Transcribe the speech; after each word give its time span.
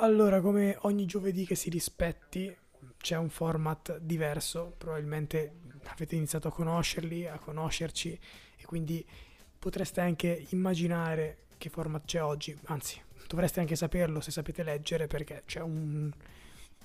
Allora, 0.00 0.40
come 0.40 0.76
ogni 0.82 1.06
giovedì 1.06 1.44
che 1.44 1.56
si 1.56 1.70
rispetti, 1.70 2.54
c'è 2.98 3.16
un 3.16 3.30
format 3.30 3.98
diverso. 3.98 4.74
Probabilmente 4.78 5.54
avete 5.86 6.14
iniziato 6.14 6.48
a 6.48 6.52
conoscerli, 6.52 7.26
a 7.26 7.38
conoscerci, 7.38 8.18
e 8.56 8.64
quindi 8.64 9.04
potreste 9.58 10.00
anche 10.00 10.46
immaginare 10.50 11.46
che 11.58 11.68
format 11.68 12.04
c'è 12.04 12.22
oggi. 12.22 12.56
Anzi, 12.66 13.00
dovreste 13.26 13.58
anche 13.58 13.74
saperlo 13.74 14.20
se 14.20 14.30
sapete 14.30 14.62
leggere, 14.62 15.08
perché 15.08 15.42
c'è 15.46 15.60
un, 15.60 16.08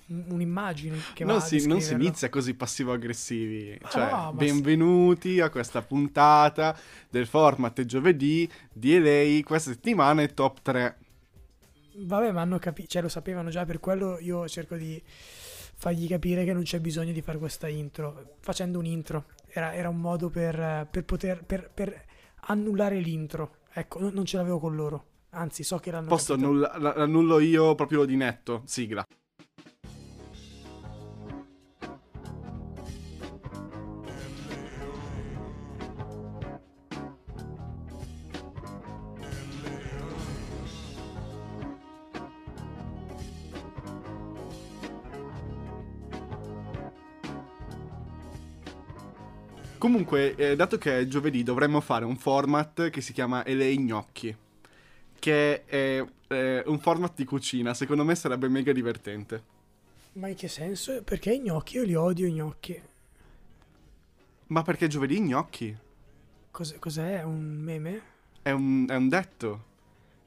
un- 0.08 0.26
un'immagine 0.30 0.98
che 1.14 1.24
va 1.24 1.34
Non 1.34 1.42
a 1.42 1.46
si, 1.46 1.68
non 1.68 1.82
si 1.82 1.94
inizia 1.94 2.30
così 2.30 2.56
passivo-aggressivi. 2.56 3.80
Cioè, 3.90 4.10
no, 4.10 4.18
ma 4.18 4.30
sì. 4.32 4.36
benvenuti 4.38 5.40
a 5.40 5.50
questa 5.52 5.84
puntata 5.84 6.76
del 7.12 7.28
format 7.28 7.80
giovedì 7.86 8.50
di 8.72 8.98
LA. 8.98 9.44
Questa 9.44 9.70
settimana 9.72 10.24
è 10.24 10.34
top 10.34 10.62
3. 10.64 10.98
Vabbè, 11.96 12.32
ma 12.32 12.42
hanno 12.42 12.60
capito, 12.60 12.88
cioè 12.88 13.02
lo 13.02 13.10
sapevano 13.10 13.50
già, 13.50 13.66
per 13.66 13.80
quello 13.80 14.18
io 14.20 14.48
cerco 14.48 14.76
di 14.76 15.02
fargli 15.06 16.08
capire 16.08 16.44
che 16.44 16.54
non 16.54 16.64
c'è 16.64 16.80
bisogno 16.80 17.12
di 17.12 17.22
fare 17.22 17.38
questa 17.38 17.68
intro. 17.68 18.36
Facendo 18.40 18.80
un 18.80 18.86
intro, 18.86 19.26
era, 19.48 19.74
era 19.74 19.90
un 19.90 20.00
modo 20.00 20.30
per, 20.30 20.88
per 20.90 21.04
poter, 21.06 21.44
per, 21.44 21.70
per 21.74 22.06
annullare 22.48 23.00
l'intro. 23.00 23.58
Ecco, 23.74 24.00
non, 24.00 24.14
non 24.14 24.26
ce 24.26 24.38
l'avevo 24.38 24.60
con 24.60 24.76
loro. 24.76 25.06
Anzi, 25.32 25.64
so 25.64 25.78
che 25.80 25.92
l'hanno 25.92 26.08
Posso 26.08 26.36
la- 26.36 26.78
l'annullo 26.96 27.40
io 27.40 27.74
proprio 27.76 28.06
di 28.06 28.16
netto. 28.16 28.62
Sigla. 28.66 29.06
Comunque, 49.84 50.36
eh, 50.36 50.56
dato 50.56 50.78
che 50.78 51.00
è 51.00 51.08
giovedì, 51.08 51.44
dovremmo 51.44 51.82
fare 51.82 52.06
un 52.06 52.16
format 52.16 52.90
che 52.90 53.02
si 53.02 53.12
chiama 53.12 53.44
LA 53.46 53.74
Gnocchi. 53.76 54.34
Che 55.20 55.66
è 55.66 56.06
eh, 56.28 56.64
un 56.66 56.80
format 56.80 57.14
di 57.14 57.26
cucina. 57.26 57.74
Secondo 57.74 58.06
me 58.06 58.16
sarebbe 58.16 58.48
mega 58.48 58.72
divertente. 58.72 59.44
Ma 60.14 60.30
in 60.30 60.36
che 60.36 60.48
senso? 60.48 61.04
Perché 61.04 61.34
i 61.34 61.42
gnocchi? 61.42 61.76
Io 61.76 61.84
li 61.84 61.96
odio 61.96 62.28
i 62.28 62.32
gnocchi. 62.32 62.82
Ma 64.48 64.62
perché 64.62 64.88
giovedì 64.88 65.20
gnocchi? 65.20 65.76
Cos'è, 66.50 66.80
cos'è? 66.80 67.22
Un 67.24 67.44
meme? 67.44 68.02
È 68.42 68.52
un, 68.52 68.86
è 68.88 68.96
un 68.96 69.10
detto. 69.10 69.64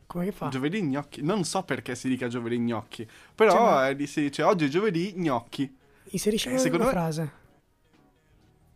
Come 0.07 0.27
che 0.27 0.33
fa? 0.33 0.49
Giovedì 0.49 0.83
gnocchi. 0.83 1.23
Non 1.23 1.45
so 1.45 1.63
perché 1.63 1.95
si 1.95 2.11
dica 2.11 2.29
giovedì 2.29 2.59
gnocchi. 2.59 3.09
Però 3.35 3.53
Cioè, 3.53 3.61
ma- 3.61 3.89
eh, 3.89 4.07
si 4.07 4.21
dice 4.21 4.43
oggi 4.43 4.67
è 4.67 4.69
giovedì 4.69 5.15
gnocchi. 5.17 5.75
Inseriscilo 6.11 6.63
eh, 6.63 6.69
una 6.69 6.85
me- 6.85 6.91
frase. 6.91 7.45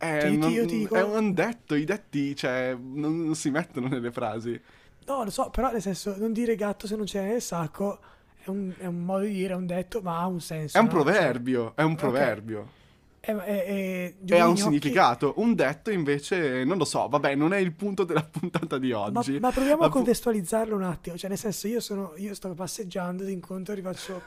Eh, 0.01 0.29
Ti- 0.29 0.37
non- 0.37 0.51
io 0.51 0.65
ti 0.65 0.77
dico- 0.79 0.95
È 0.95 1.03
un 1.03 1.33
detto. 1.33 1.75
I 1.75 1.85
detti, 1.85 2.35
cioè, 2.35 2.75
non, 2.79 3.23
non 3.23 3.35
si 3.35 3.49
mettono 3.51 3.87
nelle 3.87 4.11
frasi. 4.11 4.59
No, 5.05 5.23
lo 5.23 5.29
so, 5.29 5.49
però 5.49 5.71
nel 5.71 5.81
senso, 5.81 6.15
non 6.17 6.33
dire 6.33 6.55
gatto 6.55 6.87
se 6.87 6.95
non 6.95 7.05
c'è 7.05 7.23
nel 7.23 7.41
sacco 7.41 7.99
è 8.43 8.49
un, 8.49 8.73
è 8.77 8.85
un 8.87 9.03
modo 9.03 9.23
di 9.25 9.33
dire, 9.33 9.53
è 9.53 9.55
un 9.55 9.65
detto, 9.67 10.01
ma 10.01 10.19
ha 10.19 10.25
un 10.27 10.39
senso. 10.41 10.77
È 10.77 10.79
un 10.81 10.87
no? 10.87 10.91
Cioè, 10.93 11.01
proverbio. 11.03 11.73
È 11.75 11.81
un 11.83 11.95
proverbio. 11.95 12.79
è- 13.19 13.31
è- 13.35 13.65
è- 13.65 14.15
E 14.25 14.39
ha 14.39 14.47
un 14.47 14.53
gnocchi- 14.55 14.61
significato. 14.61 15.33
Un 15.37 15.53
detto 15.53 15.91
invece, 15.91 16.63
non 16.63 16.77
lo 16.79 16.85
so, 16.85 17.07
vabbè, 17.07 17.35
non 17.35 17.53
è 17.53 17.57
il 17.57 17.71
punto 17.73 18.03
della 18.03 18.23
puntata 18.25 18.79
di 18.79 18.89
Ma, 18.91 18.99
oggi. 18.99 19.39
ma 19.39 19.51
proviamo 19.51 19.81
La 19.81 19.85
a 19.85 19.89
pu- 19.89 19.95
contestualizzarlo 19.97 20.75
un 20.75 20.81
attimo. 20.83 21.15
Cioè, 21.17 21.29
nel 21.29 21.37
senso, 21.37 21.67
io 21.67 21.79
sono. 21.79 22.13
Io 22.17 22.33
sto 22.33 22.51
passeggiando, 22.55 23.23
ti 23.23 23.31
incontro 23.31 23.75
e 23.75 23.81
faccio. 23.83 24.23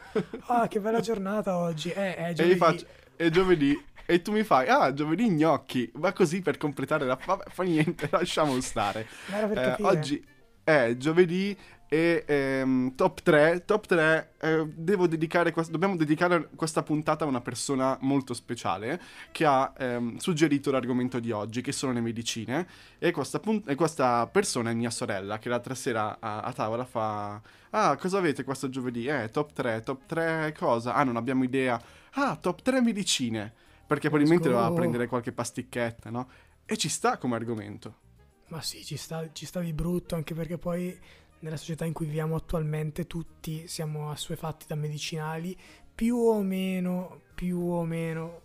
Ah, 0.46 0.68
che 0.68 0.78
bella 0.78 1.00
giornata 1.02 1.56
oggi. 1.56 1.88
Eh, 1.90 2.14
è 2.14 2.28
E 2.28 2.32
giovedì. 2.34 2.54
gli 2.54 2.56
faccio, 2.56 2.86
è 3.16 3.28
giovedì. 3.30 3.84
E 4.06 4.20
tu 4.22 4.32
mi 4.32 4.42
fai, 4.42 4.68
ah, 4.68 4.92
giovedì 4.92 5.30
gnocchi. 5.30 5.90
Va 5.94 6.12
così 6.12 6.42
per 6.42 6.58
completare 6.58 7.06
la... 7.06 7.18
Vabbè, 7.24 7.44
fa 7.48 7.62
niente, 7.62 8.08
lasciamo 8.12 8.60
stare. 8.60 9.06
Eh, 9.54 9.76
oggi 9.80 10.22
è 10.62 10.94
giovedì 10.96 11.56
e 11.88 12.24
ehm, 12.26 12.94
top 12.96 13.22
3. 13.22 13.64
Top 13.64 13.86
3, 13.86 14.32
eh, 14.40 14.66
devo 14.74 15.06
dedicare 15.06 15.52
quest- 15.52 15.70
dobbiamo 15.70 15.96
dedicare 15.96 16.48
questa 16.56 16.82
puntata 16.82 17.24
a 17.24 17.28
una 17.28 17.40
persona 17.40 17.96
molto 18.00 18.34
speciale 18.34 19.00
che 19.30 19.44
ha 19.44 19.72
ehm, 19.76 20.16
suggerito 20.16 20.70
l'argomento 20.70 21.20
di 21.20 21.30
oggi, 21.30 21.60
che 21.60 21.72
sono 21.72 21.92
le 21.92 22.00
medicine. 22.00 22.66
E 22.98 23.10
questa, 23.10 23.38
pun- 23.38 23.62
e 23.66 23.74
questa 23.74 24.26
persona 24.26 24.70
è 24.70 24.74
mia 24.74 24.90
sorella, 24.90 25.38
che 25.38 25.48
l'altra 25.48 25.74
sera 25.74 26.18
a, 26.18 26.40
a 26.40 26.52
tavola 26.52 26.84
fa... 26.84 27.40
Ah, 27.70 27.96
cosa 27.96 28.18
avete 28.18 28.44
questo 28.44 28.68
giovedì? 28.68 29.06
Eh, 29.06 29.30
top 29.30 29.52
3, 29.52 29.80
top 29.82 30.00
3 30.06 30.54
cosa? 30.58 30.94
Ah, 30.94 31.04
non 31.04 31.16
abbiamo 31.16 31.44
idea. 31.44 31.80
Ah, 32.14 32.36
top 32.36 32.62
3 32.62 32.80
medicine. 32.80 33.52
Perché 33.94 34.08
probabilmente 34.08 34.48
doveva 34.48 34.72
prendere 34.72 35.06
qualche 35.06 35.32
pasticchetta, 35.32 36.10
no? 36.10 36.28
E 36.66 36.76
ci 36.76 36.88
sta 36.88 37.18
come 37.18 37.36
argomento. 37.36 38.02
Ma 38.48 38.60
sì, 38.60 38.84
ci, 38.84 38.96
sta, 38.96 39.32
ci 39.32 39.46
stavi 39.46 39.72
brutto, 39.72 40.14
anche 40.14 40.34
perché 40.34 40.58
poi 40.58 40.98
nella 41.40 41.56
società 41.56 41.84
in 41.84 41.92
cui 41.92 42.06
viviamo 42.06 42.36
attualmente 42.36 43.06
tutti 43.06 43.66
siamo 43.66 44.10
assuefatti 44.10 44.66
da 44.66 44.74
medicinali 44.74 45.56
più 45.94 46.16
o 46.16 46.42
meno, 46.42 47.22
più 47.34 47.60
o 47.60 47.84
meno 47.84 48.42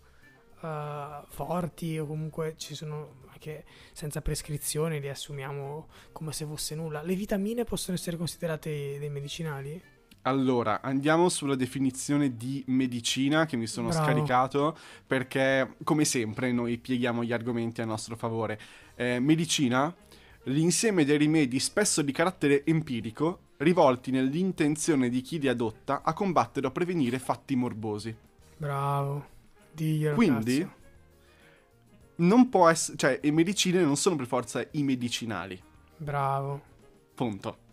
eh, 0.62 1.22
forti 1.28 1.98
o 1.98 2.06
comunque 2.06 2.54
ci 2.56 2.74
sono 2.74 3.18
anche 3.30 3.64
senza 3.92 4.20
prescrizione, 4.20 4.98
li 4.98 5.08
assumiamo 5.08 5.88
come 6.12 6.32
se 6.32 6.44
fosse 6.44 6.74
nulla. 6.74 7.02
Le 7.02 7.14
vitamine 7.14 7.64
possono 7.64 7.96
essere 7.96 8.16
considerate 8.16 8.98
dei 8.98 9.10
medicinali? 9.10 9.82
Allora, 10.22 10.82
andiamo 10.82 11.30
sulla 11.30 11.54
definizione 11.54 12.36
di 12.36 12.62
medicina 12.66 13.46
che 13.46 13.56
mi 13.56 13.66
sono 13.66 13.88
Bravo. 13.88 14.04
scaricato 14.04 14.76
perché, 15.06 15.76
come 15.82 16.04
sempre, 16.04 16.52
noi 16.52 16.76
pieghiamo 16.76 17.24
gli 17.24 17.32
argomenti 17.32 17.80
a 17.80 17.86
nostro 17.86 18.16
favore. 18.16 18.60
Eh, 18.96 19.18
medicina, 19.18 19.94
l'insieme 20.44 21.04
dei 21.04 21.16
rimedi 21.16 21.58
spesso 21.58 22.02
di 22.02 22.12
carattere 22.12 22.64
empirico 22.66 23.48
rivolti 23.58 24.10
nell'intenzione 24.10 25.08
di 25.08 25.22
chi 25.22 25.38
li 25.38 25.48
adotta 25.48 26.02
a 26.02 26.12
combattere 26.12 26.66
o 26.66 26.70
prevenire 26.70 27.18
fatti 27.18 27.56
morbosi. 27.56 28.14
Bravo, 28.58 29.26
diglielo 29.72 30.14
Quindi, 30.14 30.58
cazzo. 30.58 30.74
non 32.16 32.50
può 32.50 32.68
essere, 32.68 32.98
cioè, 32.98 33.20
le 33.22 33.30
medicine 33.30 33.82
non 33.82 33.96
sono 33.96 34.16
per 34.16 34.26
forza 34.26 34.66
i 34.72 34.82
medicinali. 34.82 35.58
Bravo. 35.96 36.60
Punto. 37.14 37.68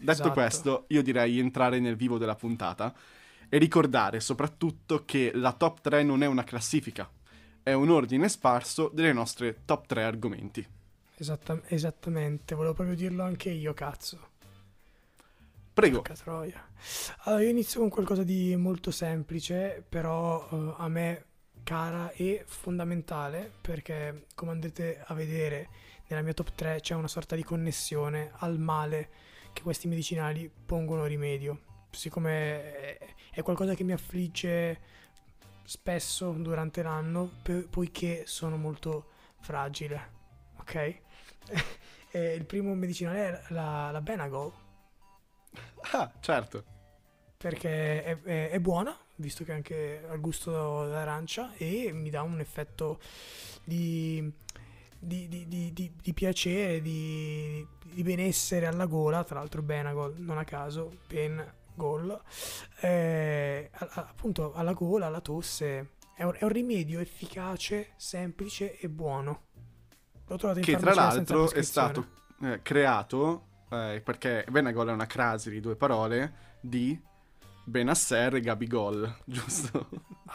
Detto 0.00 0.10
Esatto. 0.12 0.32
questo, 0.32 0.84
io 0.88 1.02
direi 1.02 1.38
entrare 1.38 1.80
nel 1.80 1.96
vivo 1.96 2.18
della 2.18 2.36
puntata 2.36 2.94
e 3.48 3.58
ricordare 3.58 4.20
soprattutto 4.20 5.04
che 5.04 5.32
la 5.34 5.52
top 5.52 5.80
3 5.80 6.02
non 6.02 6.22
è 6.22 6.26
una 6.26 6.44
classifica, 6.44 7.10
è 7.62 7.72
un 7.72 7.90
ordine 7.90 8.28
sparso 8.28 8.90
delle 8.92 9.12
nostre 9.12 9.64
top 9.64 9.86
3 9.86 10.04
argomenti. 10.04 10.66
Esatta- 11.16 11.60
esattamente, 11.66 12.54
volevo 12.54 12.74
proprio 12.74 12.96
dirlo 12.96 13.22
anche 13.24 13.50
io, 13.50 13.74
cazzo. 13.74 14.36
Prego. 15.72 16.02
Troia. 16.02 16.66
Allora, 17.24 17.42
io 17.42 17.50
inizio 17.50 17.80
con 17.80 17.88
qualcosa 17.88 18.24
di 18.24 18.56
molto 18.56 18.90
semplice, 18.90 19.84
però 19.88 20.48
eh, 20.50 20.74
a 20.76 20.88
me 20.88 21.24
cara 21.62 22.10
e 22.10 22.44
fondamentale, 22.46 23.52
perché 23.60 24.26
come 24.34 24.52
andrete 24.52 25.02
a 25.04 25.14
vedere 25.14 25.68
nella 26.08 26.22
mia 26.22 26.34
top 26.34 26.52
3 26.54 26.80
c'è 26.80 26.94
una 26.94 27.08
sorta 27.08 27.36
di 27.36 27.44
connessione 27.44 28.32
al 28.38 28.58
male 28.58 29.10
che 29.58 29.62
questi 29.64 29.88
medicinali 29.88 30.48
pongono 30.66 31.04
rimedio. 31.04 31.60
Siccome 31.90 32.96
è, 33.30 33.42
qualcosa 33.42 33.74
che 33.74 33.82
mi 33.82 33.92
affligge 33.92 34.80
spesso 35.64 36.30
durante 36.32 36.82
l'anno, 36.82 37.28
po- 37.42 37.66
poiché 37.68 38.22
sono 38.26 38.56
molto 38.56 39.10
fragile, 39.40 40.10
ok? 40.58 41.00
il 42.12 42.44
primo 42.46 42.72
medicinale 42.74 43.18
è 43.48 43.52
la, 43.52 43.90
la 43.90 44.00
Benagol 44.00 44.52
Ah, 45.92 46.10
certo. 46.20 46.64
perché 47.36 48.02
è, 48.04 48.20
è- 48.22 48.50
è 48.50 48.60
buona, 48.60 48.96
visto 49.16 49.44
che 49.44 49.52
anche 49.52 50.04
ha 50.08 50.12
il 50.14 50.20
gusto 50.20 50.86
d'arancia 50.88 51.54
e 51.56 51.90
mi 51.92 52.10
dà 52.10 52.22
un 52.22 52.40
effetto 52.40 53.00
di- 53.64 54.30
di- 55.48 55.72
di- 55.72 55.92
di 56.02 56.12
piacere, 56.14 56.80
di, 56.82 57.66
di 57.92 58.02
benessere 58.02 58.66
alla 58.66 58.86
gola, 58.86 59.24
tra 59.24 59.38
l'altro 59.38 59.62
Benagol, 59.62 60.14
non 60.18 60.38
a 60.38 60.44
caso, 60.44 60.98
Ben 61.06 61.44
Gol, 61.74 62.20
eh, 62.80 63.70
appunto 63.72 64.52
alla 64.54 64.72
gola, 64.72 65.06
alla 65.06 65.20
tosse, 65.20 65.92
è 66.14 66.24
un, 66.24 66.34
è 66.36 66.42
un 66.44 66.50
rimedio 66.50 67.00
efficace, 67.00 67.92
semplice 67.96 68.76
e 68.78 68.88
buono. 68.88 69.46
L'ho 70.26 70.36
trovato 70.36 70.58
in 70.58 70.64
Che 70.64 70.76
tra 70.76 70.94
l'altro 70.94 71.50
è 71.50 71.62
stato 71.62 72.06
eh, 72.42 72.60
creato 72.62 73.46
eh, 73.70 74.00
perché 74.04 74.44
Benagol 74.50 74.88
è 74.88 74.92
una 74.92 75.06
crasi 75.06 75.50
di 75.50 75.60
due 75.60 75.76
parole 75.76 76.56
di 76.60 77.00
Benasser 77.64 78.34
e 78.34 78.40
Gabigol, 78.40 79.18
giusto? 79.24 79.88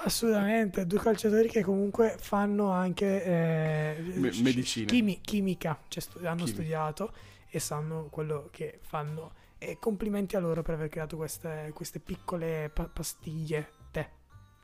Assolutamente, 0.06 0.86
due 0.88 1.00
calciatori 1.00 1.50
che 1.50 1.64
comunque 1.64 2.16
fanno 2.20 2.72
anche 2.72 3.24
eh, 3.24 4.04
medicina. 4.42 4.86
chimi- 4.88 5.20
chimica, 5.22 5.80
cioè 5.88 6.02
stu- 6.02 6.24
hanno 6.24 6.46
Chimica. 6.46 6.54
studiato 6.54 7.14
e 7.56 7.60
sanno 7.60 8.08
quello 8.10 8.50
che 8.52 8.80
fanno. 8.82 9.34
E 9.60 9.78
complimenti 9.80 10.36
a 10.36 10.40
loro 10.40 10.64
per 10.64 10.74
aver 10.74 10.90
creato 10.90 11.18
queste, 11.18 11.70
queste 11.72 12.00
piccole 12.00 12.72
pa- 12.74 12.88
pastiglie 12.88 13.70
tè 13.92 14.10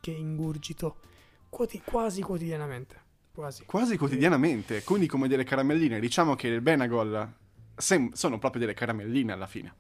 che 0.02 0.10
ingurgito 0.10 0.98
quoti- 1.50 1.84
quasi 1.86 2.24
quotidianamente. 2.24 3.00
Quasi. 3.32 3.64
Quasi 3.66 3.96
quotidianamente, 3.96 4.82
quindi 4.84 5.06
come 5.06 5.28
delle 5.28 5.44
caramelline. 5.44 6.00
Diciamo 6.00 6.34
che 6.34 6.48
il 6.48 6.62
Benagol 6.62 7.32
sem- 7.76 8.12
sono 8.14 8.40
proprio 8.40 8.62
delle 8.62 8.74
caramelline 8.74 9.32
alla 9.32 9.48
fine. 9.48 9.74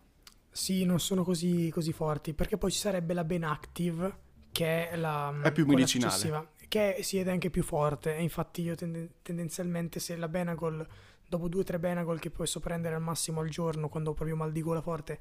Sì, 0.51 0.85
non 0.85 0.99
sono 0.99 1.23
così, 1.23 1.71
così 1.71 1.91
forti, 1.91 2.35
perché 2.35 2.57
poi 2.57 2.71
ci 2.71 2.77
sarebbe 2.77 3.15
la 3.15 3.23
Benactive, 3.23 4.17
che 4.51 4.89
è 4.89 4.95
la... 4.95 5.33
È 5.41 5.51
più 5.51 5.65
quella 5.65 5.79
medicinale. 5.79 6.49
Che 6.67 6.97
si 7.01 7.17
è 7.17 7.27
anche 7.27 7.49
più 7.49 7.63
forte, 7.63 8.15
e 8.15 8.21
infatti 8.21 8.61
io 8.61 8.75
tenden- 8.75 9.09
tendenzialmente 9.23 9.99
se 9.99 10.15
la 10.15 10.27
Benagol, 10.27 10.87
dopo 11.29 11.47
due 11.47 11.61
o 11.61 11.63
tre 11.63 11.79
Benagol 11.79 12.19
che 12.19 12.31
posso 12.31 12.59
prendere 12.59 12.95
al 12.95 13.01
massimo 13.01 13.39
al 13.39 13.49
giorno, 13.49 13.87
quando 13.87 14.09
ho 14.09 14.13
proprio 14.13 14.35
mal 14.35 14.51
di 14.51 14.61
gola 14.61 14.81
forte, 14.81 15.19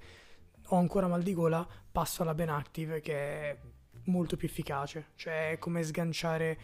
ho 0.69 0.77
ancora 0.77 1.07
mal 1.07 1.23
di 1.23 1.35
gola, 1.35 1.67
passo 1.93 2.23
alla 2.23 2.35
Benactive, 2.35 3.01
che 3.01 3.15
è 3.15 3.59
molto 4.05 4.37
più 4.37 4.49
efficace. 4.49 5.09
Cioè 5.15 5.53
è 5.53 5.59
come 5.59 5.83
sganciare... 5.83 6.59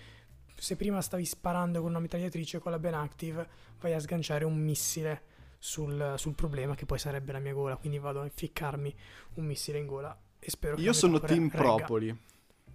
Se 0.57 0.77
prima 0.77 1.01
stavi 1.03 1.25
sparando 1.25 1.81
con 1.81 1.91
una 1.91 1.99
mitragliatrice, 1.99 2.59
con 2.61 2.71
la 2.71 2.79
Benactive 2.79 3.47
vai 3.81 3.93
a 3.93 3.99
sganciare 3.99 4.45
un 4.45 4.57
missile 4.57 5.23
sul, 5.59 6.15
sul 6.17 6.35
problema 6.35 6.75
che 6.77 6.87
poi 6.87 6.99
sarebbe 6.99 7.33
la 7.33 7.41
mia 7.41 7.53
gola, 7.53 7.77
quindi 7.77 7.99
vado 7.99 8.21
a 8.21 8.29
ficcarmi 8.33 8.95
un 9.35 9.47
missile 9.47 9.79
in 9.79 9.87
gola 9.87 10.17
e 10.39 10.51
spero 10.51 10.77
che 10.77 10.83
Io 10.83 10.93
sono 10.93 11.19
team 11.21 11.51
regga. 11.51 11.57
propoli. 11.57 12.17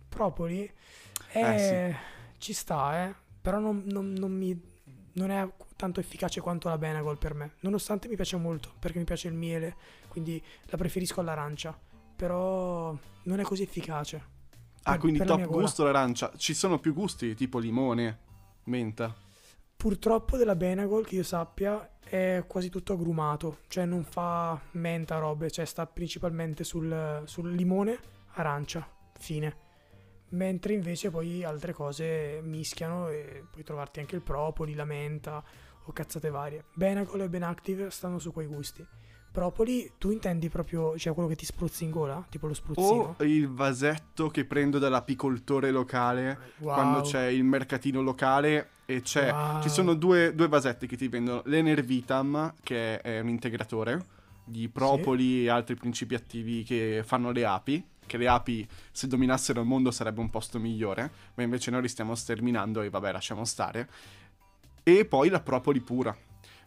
Propoli? 0.10 0.72
Eh, 1.32 1.40
Eh, 1.40 1.96
ci 2.38 2.52
sta, 2.52 3.06
eh. 3.06 3.16
Però 3.42 3.60
non, 3.60 3.84
non- 3.86 4.12
non 4.12 4.32
mi, 4.34 4.60
non 5.20 5.32
è 5.32 5.48
tanto 5.76 6.00
efficace 6.00 6.40
quanto 6.40 6.70
la 6.70 6.78
Benagol 6.78 7.18
per 7.18 7.34
me. 7.34 7.52
Nonostante 7.60 8.08
mi 8.08 8.16
piace 8.16 8.38
molto, 8.38 8.72
perché 8.80 8.98
mi 9.00 9.04
piace 9.06 9.28
il 9.28 9.34
miele, 9.34 9.76
quindi 10.08 10.42
la 10.66 10.78
preferisco 10.78 11.20
all'arancia. 11.20 11.78
Però 12.16 12.98
non 13.24 13.40
è 13.40 13.44
così 13.44 13.64
efficace. 13.64 14.38
Ah, 14.84 14.92
Per- 14.92 15.00
quindi 15.00 15.20
per 15.20 15.28
la 15.28 15.36
top 15.36 15.46
gola. 15.46 15.62
gusto 15.62 15.84
l'arancia. 15.84 16.32
Ci 16.36 16.54
sono 16.54 16.80
più 16.80 16.94
gusti, 16.94 17.36
tipo 17.36 17.60
limone, 17.60 18.20
menta. 18.66 19.14
Purtroppo 19.76 20.38
della 20.38 20.56
Benagol, 20.56 21.06
che 21.06 21.16
io 21.16 21.24
sappia, 21.24 21.98
è 22.00 22.44
quasi 22.48 22.70
tutto 22.70 22.94
agrumato. 22.94 23.60
Cioè 23.68 23.86
non 23.86 24.04
fa 24.04 24.60
menta 24.72 25.18
robe, 25.18 25.52
cioè 25.52 25.66
sta 25.66 25.86
principalmente 25.86 26.64
sul, 26.64 27.24
sul 27.26 27.54
limone, 27.54 27.98
arancia, 28.34 28.86
fine. 29.18 29.68
Mentre 30.30 30.74
invece 30.74 31.10
poi 31.10 31.44
altre 31.44 31.74
cose 31.74 32.40
mischiano 32.44 33.10
e 33.10 33.44
puoi 33.50 33.64
trovarti 33.64 34.00
anche 34.00 34.16
il 34.16 34.22
propoli, 34.22 34.76
la 34.76 34.86
menta 34.86 35.44
o 35.86 35.92
cazzate 35.92 36.30
varie. 36.30 36.66
Benagol 36.74 37.22
e 37.22 37.30
Benactive 37.30 37.90
stanno 37.90 38.20
su 38.20 38.32
quei 38.32 38.46
gusti. 38.46 38.86
Propoli, 39.32 39.92
tu 40.00 40.10
intendi 40.10 40.50
proprio, 40.50 40.98
cioè 40.98 41.14
quello 41.14 41.30
che 41.30 41.36
ti 41.36 41.46
spruzzi 41.46 41.84
in 41.84 41.92
gola? 41.92 42.26
Tipo 42.30 42.48
lo 42.48 42.54
spruzzino? 42.54 43.16
O 43.18 43.24
il 43.24 43.48
vasetto 43.48 44.28
che 44.30 44.44
prendo 44.46 44.80
dall'apicoltore 44.80 45.70
locale 45.70 46.38
Wow. 46.58 46.74
quando 46.74 47.02
c'è 47.02 47.26
il 47.28 47.44
mercatino 47.44 48.02
locale 48.02 48.70
e 48.86 49.02
c'è... 49.02 49.32
Wow. 49.32 49.62
Ci 49.62 49.70
sono 49.70 49.94
due, 49.94 50.34
due 50.34 50.48
vasetti 50.48 50.88
che 50.88 50.98
ti 50.98 51.08
vendono. 51.08 51.44
L'Enervitam, 51.46 52.56
che 52.64 53.02
è 53.02 53.20
un 53.20 53.30
integratore 53.30 54.18
di 54.44 54.68
propoli 54.68 55.46
e 55.46 55.50
altri 55.50 55.76
principi 55.76 56.16
attivi 56.16 56.64
che 56.64 57.04
fanno 57.06 57.30
le 57.32 57.46
api. 57.46 57.86
Che 58.10 58.18
le 58.18 58.28
api, 58.28 58.68
se 58.92 59.06
dominassero 59.06 59.62
il 59.62 59.68
mondo, 59.68 59.92
sarebbe 59.92 60.20
un 60.20 60.32
posto 60.32 60.58
migliore. 60.58 61.12
Ma 61.36 61.44
invece 61.44 61.70
noi 61.70 61.84
li 61.84 61.88
stiamo 61.88 62.16
sterminando 62.16 62.82
e 62.82 62.90
vabbè, 62.90 63.12
lasciamo 63.12 63.46
stare. 63.46 63.88
E 64.82 65.06
poi 65.06 65.30
la 65.30 65.42
propoli 65.42 65.80
pura. 65.80 66.18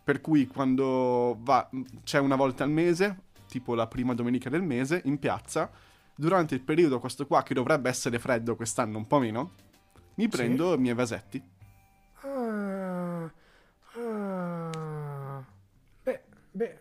Per 0.05 0.21
cui 0.21 0.47
quando 0.47 1.37
va, 1.41 1.69
c'è 2.05 2.21
una 2.21 2.37
volta 2.37 2.63
al 2.63 2.71
mese, 2.71 3.23
tipo 3.49 3.75
la 3.75 3.89
prima 3.89 4.15
domenica 4.15 4.49
del 4.49 4.63
mese, 4.63 5.03
in 5.07 5.19
piazza, 5.19 5.69
durante 6.15 6.55
il 6.55 6.61
periodo 6.61 7.01
questo 7.01 7.27
qua, 7.27 7.43
che 7.43 7.55
dovrebbe 7.55 7.89
essere 7.89 8.21
freddo 8.21 8.55
quest'anno 8.55 8.99
un 8.99 9.09
po' 9.09 9.19
meno, 9.19 9.51
mi 10.15 10.29
prendo 10.29 10.75
i 10.75 10.79
miei 10.79 10.95
vasetti. 10.95 11.43
Ah, 12.21 13.33
ah. 13.95 15.45
Beh, 16.05 16.23
beh, 16.53 16.79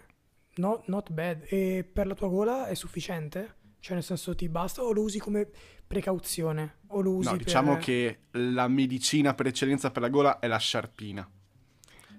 no- 0.58 0.84
not 0.86 1.12
bad. 1.12 1.46
E 1.48 1.84
per 1.92 2.06
la 2.06 2.14
tua 2.14 2.28
gola 2.28 2.68
è 2.68 2.76
sufficiente? 2.76 3.56
Cioè, 3.82 3.96
nel 3.96 4.04
senso 4.04 4.36
ti 4.36 4.48
basta 4.48 4.84
o 4.84 4.92
lo 4.94 5.02
usi 5.02 5.18
come 5.20 5.50
precauzione? 5.88 6.76
O 6.90 7.02
lo 7.02 7.16
usi 7.16 7.30
No, 7.30 7.36
per- 7.36 7.44
diciamo 7.44 7.78
che 7.78 8.20
la 8.32 8.68
medicina 8.68 9.34
per 9.34 9.48
eccellenza 9.48 9.90
per 9.90 10.04
la 10.04 10.10
gola 10.10 10.38
è 10.40 10.46
la 10.48 10.58
sciarpina. 10.58 11.28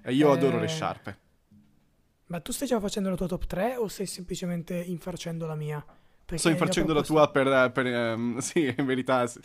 E 0.03 0.13
io 0.13 0.29
Eh, 0.33 0.37
adoro 0.37 0.59
le 0.59 0.67
sciarpe. 0.67 1.19
Ma 2.27 2.41
tu 2.41 2.51
stai 2.51 2.67
già 2.67 2.81
facendo 2.81 3.11
la 3.11 3.17
tua 3.17 3.29
top 3.29 3.47
3 3.47 3.77
o 3.77 3.87
stai 3.87 4.07
semplicemente 4.07 4.75
infarcendo 4.75 5.47
la 5.47 5.55
mia? 5.55 5.81
Perché 5.85 6.39
Sto 6.39 6.49
infarcendo 6.49 6.93
la 6.95 7.03
proposto- 7.03 7.31
tua 7.31 7.31
per... 7.31 7.71
per, 7.73 7.87
ehm, 7.87 8.39
sì, 8.43 8.75
in 8.77 8.85
verità... 8.85 9.27
sì. 9.29 9.39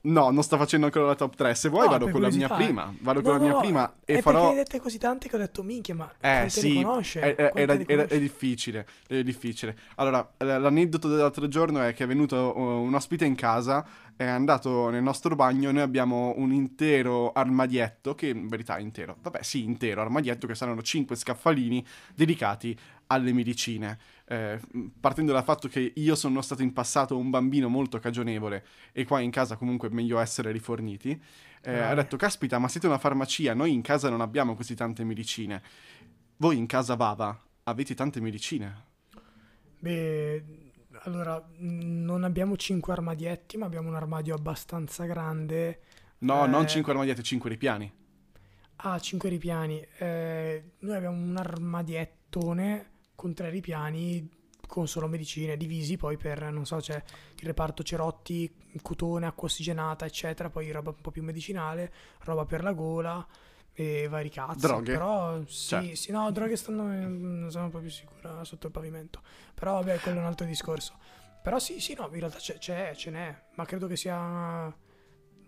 No, 0.00 0.30
non 0.30 0.42
sto 0.42 0.56
facendo 0.56 0.86
ancora 0.86 1.06
la 1.06 1.14
top 1.14 1.34
3. 1.34 1.54
Se 1.54 1.68
vuoi 1.68 1.86
No, 1.86 1.88
vado 1.88 2.08
con 2.08 2.20
la 2.20 2.30
mia 2.30 2.48
curiosità, 2.48 2.54
prima. 2.54 2.94
Vado 3.00 3.20
No, 3.20 3.22
con 3.22 3.32
la 3.32 3.38
mia 3.38 3.52
no, 3.52 3.58
prima 3.58 3.96
è 4.04 4.14
e 4.14 4.20
perché 4.20 4.20
farò... 4.20 4.42
ne 4.44 4.48
hai 4.50 4.54
dette 4.56 4.80
così 4.80 4.98
tante 4.98 5.28
che 5.28 5.36
ho 5.36 5.38
detto, 5.38 5.62
minchia, 5.62 5.94
ma 5.94 6.12
Eh 6.20 6.48
sì, 6.48 6.72
conosce? 6.82 7.20
è- 7.20 7.34
è- 7.34 7.50
Quante 7.50 7.62
era- 7.62 7.84
era- 7.86 8.06
è 8.06 8.18
difficile, 8.18 8.86
è 9.06 9.22
difficile. 9.22 9.76
Allora, 9.96 10.32
l'aneddoto 10.38 11.08
dell'altro 11.08 11.48
giorno 11.48 11.80
è 11.82 11.94
che 11.94 12.04
è 12.04 12.06
venuto 12.06 12.54
uh, 12.56 12.60
un 12.60 12.94
ospite 12.94 13.24
in 13.24 13.34
casa, 13.34 13.86
è 14.16 14.24
andato 14.24 14.88
nel 14.90 15.02
nostro 15.02 15.34
bagno, 15.36 15.70
noi 15.72 15.82
abbiamo 15.82 16.32
un 16.36 16.52
intero 16.52 17.32
armadietto, 17.32 18.14
che 18.14 18.28
in 18.28 18.48
verità 18.48 18.76
è 18.76 18.80
intero, 18.80 19.16
vabbè 19.20 19.42
sì, 19.42 19.62
intero 19.64 20.00
armadietto, 20.00 20.46
che 20.46 20.54
saranno 20.54 20.82
5 20.82 21.16
scaffalini 21.16 21.84
dedicati 22.14 22.76
alle 23.08 23.32
medicine. 23.32 23.98
Eh, 24.30 24.60
partendo 25.00 25.32
dal 25.32 25.42
fatto 25.42 25.68
che 25.68 25.92
io 25.96 26.14
sono 26.14 26.42
stato 26.42 26.62
in 26.62 26.74
passato 26.74 27.16
un 27.16 27.30
bambino 27.30 27.70
molto 27.70 27.98
cagionevole 27.98 28.62
e 28.92 29.06
qua 29.06 29.20
in 29.20 29.30
casa 29.30 29.56
comunque 29.56 29.88
è 29.88 29.90
meglio 29.92 30.18
essere 30.18 30.52
riforniti, 30.52 31.10
eh, 31.10 31.72
Bravi. 31.72 31.80
ha 31.92 31.94
detto, 31.94 32.16
caspita, 32.18 32.58
ma 32.58 32.68
siete 32.68 32.86
una 32.86 32.98
farmacia, 32.98 33.54
noi 33.54 33.72
in 33.72 33.80
casa 33.80 34.10
non 34.10 34.20
abbiamo 34.20 34.54
così 34.54 34.74
tante 34.74 35.02
medicine. 35.02 35.62
Voi 36.36 36.58
in 36.58 36.66
casa 36.66 36.94
Vava 36.94 37.36
avete 37.64 37.94
tante 37.94 38.20
medicine? 38.20 38.84
Beh, 39.78 40.44
allora, 41.04 41.42
non 41.58 42.22
abbiamo 42.24 42.56
5 42.56 42.92
armadietti, 42.92 43.56
ma 43.56 43.64
abbiamo 43.66 43.88
un 43.88 43.94
armadio 43.94 44.34
abbastanza 44.34 45.04
grande. 45.06 45.80
No, 46.18 46.44
Eh. 46.44 46.48
non 46.48 46.68
5 46.68 46.92
armadiette, 46.92 47.22
5 47.22 47.48
ripiani. 47.48 47.90
Ah, 48.76 48.98
5 48.98 49.28
ripiani. 49.28 49.84
Eh, 49.98 50.64
noi 50.80 50.96
abbiamo 50.96 51.16
un 51.16 51.36
armadiettone 51.36 52.86
con 53.18 53.34
3 53.34 53.50
ripiani 53.50 54.30
con 54.68 54.86
solo 54.86 55.08
medicine, 55.08 55.56
divisi 55.56 55.96
poi 55.96 56.16
per, 56.16 56.52
non 56.52 56.64
so, 56.64 56.76
c'è 56.76 56.94
il 56.94 57.46
reparto 57.46 57.82
cerotti, 57.82 58.48
cotone, 58.80 59.26
acqua 59.26 59.48
ossigenata, 59.48 60.04
eccetera, 60.06 60.50
poi 60.50 60.70
roba 60.70 60.90
un 60.90 61.00
po' 61.00 61.10
più 61.10 61.24
medicinale, 61.24 61.92
roba 62.20 62.44
per 62.44 62.62
la 62.62 62.72
gola 62.72 63.26
e 63.72 64.06
vari 64.06 64.28
cazzi. 64.28 64.60
Droghe? 64.60 64.92
Però 64.92 65.40
sì, 65.46 65.68
Cioè. 65.68 65.94
sì, 65.96 66.12
no, 66.12 66.30
droghe 66.30 66.54
stanno, 66.54 66.84
non 66.84 67.50
sono 67.50 67.70
proprio 67.70 67.90
sicura, 67.90 68.44
sotto 68.44 68.66
il 68.66 68.72
pavimento. 68.72 69.20
Però 69.52 69.72
vabbè, 69.72 69.98
quello 69.98 70.18
è 70.18 70.20
un 70.20 70.26
altro 70.26 70.46
discorso. 70.46 70.94
Però 71.42 71.58
sì, 71.58 71.80
sì, 71.80 71.94
no, 71.94 72.08
in 72.12 72.18
realtà 72.20 72.38
c'è, 72.38 72.58
c'è, 72.58 72.94
ce 72.94 73.10
n'è, 73.10 73.36
ma 73.54 73.64
credo 73.64 73.88
che 73.88 73.96
sia 73.96 74.72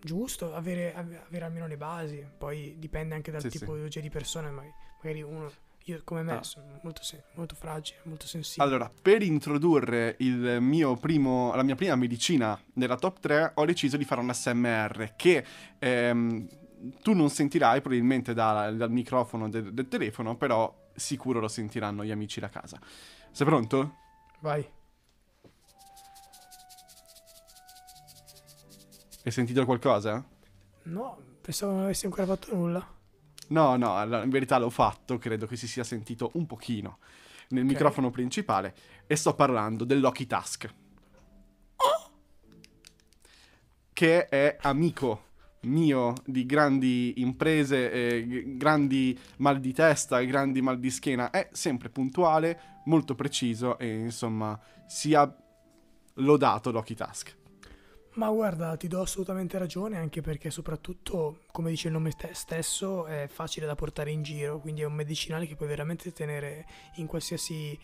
giusto 0.01 0.53
avere, 0.53 0.93
ave- 0.93 1.21
avere 1.25 1.45
almeno 1.45 1.67
le 1.67 1.77
basi. 1.77 2.25
Poi 2.37 2.75
dipende 2.79 3.15
anche 3.15 3.31
dal 3.31 3.39
Sì, 3.41 3.49
sì. 3.51 3.59
tipologia 3.59 4.01
di 4.01 4.09
persone, 4.09 4.49
ma 4.49 4.63
magari 4.97 5.21
uno, 5.21 5.49
io 5.85 6.01
come 6.03 6.21
me, 6.21 6.33
Ah. 6.33 6.43
sono 6.43 6.79
molto, 6.83 7.01
sen- 7.03 7.23
molto 7.35 7.55
fragile, 7.55 7.99
molto 8.03 8.27
sensibile. 8.27 8.65
Allora, 8.67 8.91
per 9.01 9.21
introdurre 9.23 10.15
il 10.19 10.59
mio 10.61 10.95
primo, 10.95 11.53
la 11.55 11.63
mia 11.63 11.75
prima 11.75 11.95
medicina 11.95 12.59
nella 12.73 12.95
top 12.97 13.19
3, 13.19 13.51
ho 13.55 13.65
deciso 13.65 13.97
di 13.97 14.05
fare 14.05 14.21
un 14.21 14.33
SMR 14.33 15.13
che 15.15 15.45
ehm, 15.79 16.47
tu 17.01 17.13
non 17.13 17.29
sentirai 17.29 17.81
probabilmente 17.81 18.33
da- 18.33 18.71
dal 18.71 18.91
microfono 18.91 19.49
del, 19.49 19.73
del 19.73 19.87
telefono, 19.87 20.35
però 20.35 20.89
sicuro 20.95 21.39
lo 21.39 21.47
sentiranno 21.47 22.03
gli 22.03 22.11
amici 22.11 22.39
da 22.39 22.49
casa. 22.49 22.79
Sei 23.31 23.45
pronto? 23.45 23.95
Vai. 24.41 24.67
Hai 29.23 29.31
sentito 29.31 29.63
qualcosa? 29.65 30.23
No, 30.83 31.17
pensavo 31.41 31.73
non 31.73 31.83
avessi 31.83 32.05
ancora 32.05 32.25
fatto 32.25 32.55
nulla. 32.55 32.99
No, 33.51 33.75
no, 33.75 34.01
in 34.23 34.29
verità 34.29 34.57
l'ho 34.57 34.69
fatto, 34.69 35.17
credo 35.17 35.45
che 35.45 35.57
si 35.57 35.67
sia 35.67 35.83
sentito 35.83 36.31
un 36.35 36.45
pochino 36.45 36.99
nel 37.49 37.63
Ok. 37.63 37.69
microfono 37.69 38.09
principale 38.09 38.73
e 39.05 39.15
sto 39.15 39.35
parlando 39.35 39.83
dell'Oki 39.83 40.25
Task. 40.25 40.73
Che 43.93 44.29
è 44.29 44.57
amico 44.61 45.25
mio 45.63 46.13
di 46.25 46.45
grandi 46.45 47.15
imprese, 47.17 47.91
eh, 47.91 48.55
grandi 48.57 49.19
mal 49.37 49.59
di 49.59 49.73
testa, 49.73 50.21
grandi 50.21 50.61
mal 50.61 50.79
di 50.79 50.89
schiena, 50.89 51.29
è 51.29 51.49
sempre 51.51 51.89
puntuale, 51.89 52.79
molto 52.85 53.15
preciso 53.15 53.77
e 53.77 53.93
insomma 53.93 54.59
sia 54.87 55.31
lodato 56.15 56.71
l'Oki 56.71 56.95
Task. 56.95 57.37
Ma 58.13 58.29
guarda, 58.29 58.75
ti 58.75 58.87
do 58.89 59.01
assolutamente 59.01 59.57
ragione, 59.57 59.97
anche 59.97 60.19
perché 60.21 60.51
soprattutto, 60.51 61.43
come 61.51 61.69
dice 61.69 61.87
il 61.87 61.93
nome 61.93 62.11
te- 62.11 62.33
stesso, 62.33 63.05
è 63.05 63.27
facile 63.31 63.65
da 63.65 63.75
portare 63.75 64.11
in 64.11 64.21
giro, 64.21 64.59
quindi 64.59 64.81
è 64.81 64.85
un 64.85 64.93
medicinale 64.93 65.47
che 65.47 65.55
puoi 65.55 65.69
veramente 65.69 66.11
tenere 66.11 66.65
in 66.95 67.07
qualsiasi 67.07 67.79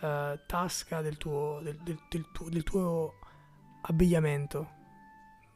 eh, 0.00 0.40
tasca 0.46 1.00
del 1.00 1.16
tuo, 1.16 1.58
del, 1.62 1.76
del- 1.82 1.98
del 2.08 2.30
tuo, 2.32 2.48
del 2.48 2.62
tuo 2.62 3.14
abbigliamento, 3.82 4.70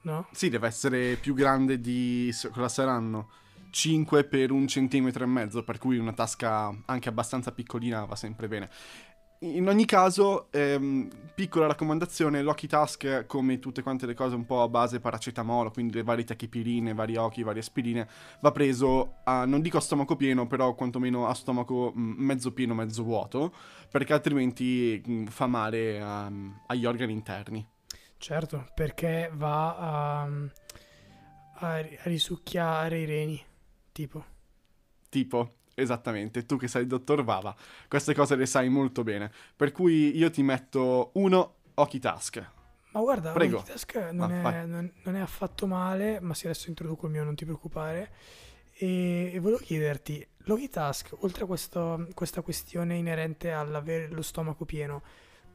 no? 0.02 0.26
Sì, 0.30 0.50
deve 0.50 0.66
essere 0.66 1.16
più 1.16 1.34
grande 1.34 1.80
di... 1.80 2.30
cosa 2.52 2.68
saranno? 2.68 3.30
5 3.70 4.24
per 4.24 4.50
un 4.50 4.66
centimetro 4.68 5.24
e 5.24 5.26
mezzo, 5.26 5.64
per 5.64 5.78
cui 5.78 5.98
una 5.98 6.12
tasca 6.12 6.74
anche 6.86 7.08
abbastanza 7.08 7.52
piccolina 7.52 8.04
va 8.04 8.16
sempre 8.16 8.48
bene. 8.48 8.70
In 9.40 9.68
ogni 9.68 9.84
caso, 9.84 10.50
ehm, 10.50 11.08
piccola 11.34 11.66
raccomandazione, 11.66 12.40
l'Oki 12.40 12.66
Task, 12.66 13.26
come 13.26 13.58
tutte 13.58 13.82
quante 13.82 14.06
le 14.06 14.14
cose 14.14 14.34
un 14.34 14.46
po' 14.46 14.62
a 14.62 14.68
base 14.68 14.98
paracetamolo, 14.98 15.70
quindi 15.70 15.94
le 15.94 16.02
varie 16.02 16.24
tachipirine, 16.24 16.94
vari 16.94 17.16
Oki, 17.16 17.42
varie 17.42 17.60
aspirine, 17.60 18.08
va 18.40 18.50
preso 18.50 19.16
a, 19.24 19.44
non 19.44 19.60
dico 19.60 19.76
a 19.76 19.80
stomaco 19.80 20.16
pieno, 20.16 20.46
però 20.46 20.74
quantomeno 20.74 21.26
a 21.26 21.34
stomaco 21.34 21.92
mh, 21.94 22.00
mezzo 22.00 22.52
pieno, 22.52 22.72
mezzo 22.72 23.02
vuoto, 23.02 23.52
perché 23.90 24.14
altrimenti 24.14 25.02
mh, 25.04 25.24
fa 25.26 25.46
male 25.46 26.00
a- 26.00 26.32
agli 26.66 26.86
organi 26.86 27.12
interni. 27.12 27.66
Certo, 28.16 28.66
perché 28.74 29.30
va 29.34 29.76
a, 29.76 30.28
a 31.52 31.86
risucchiare 32.04 33.00
i 33.00 33.04
reni, 33.04 33.44
tipo. 33.92 34.24
Tipo, 35.10 35.52
esattamente, 35.76 36.44
tu 36.46 36.56
che 36.56 36.66
sei 36.68 36.82
il 36.82 36.88
dottor 36.88 37.22
Vava, 37.22 37.54
queste 37.88 38.14
cose 38.14 38.34
le 38.34 38.46
sai 38.46 38.68
molto 38.68 39.04
bene. 39.04 39.30
Per 39.54 39.70
cui 39.72 40.16
io 40.16 40.30
ti 40.30 40.42
metto 40.42 41.10
uno 41.14 41.54
Oki 41.74 41.98
Task. 42.00 42.50
Ma 42.92 43.00
guarda, 43.00 43.32
Prego. 43.32 43.56
Multitask 43.58 43.94
non, 44.12 44.30
Ah, 44.32 44.54
è, 44.62 44.64
non- 44.64 44.90
non 45.04 45.16
è 45.16 45.20
affatto 45.20 45.66
male, 45.66 46.18
ma 46.20 46.32
se 46.34 46.48
adesso 46.48 46.68
introduco 46.70 47.06
il 47.06 47.12
mio 47.12 47.24
non 47.24 47.34
ti 47.34 47.44
preoccupare. 47.44 48.10
E, 48.72 49.30
e 49.34 49.38
volevo 49.38 49.60
chiederti, 49.62 50.26
Logitask, 50.48 51.10
oltre 51.20 51.44
a 51.44 51.46
questo- 51.46 52.06
questa 52.14 52.40
questione 52.40 52.94
inerente 52.96 53.50
all'avere 53.52 54.08
lo 54.08 54.22
stomaco 54.22 54.64
pieno, 54.64 55.02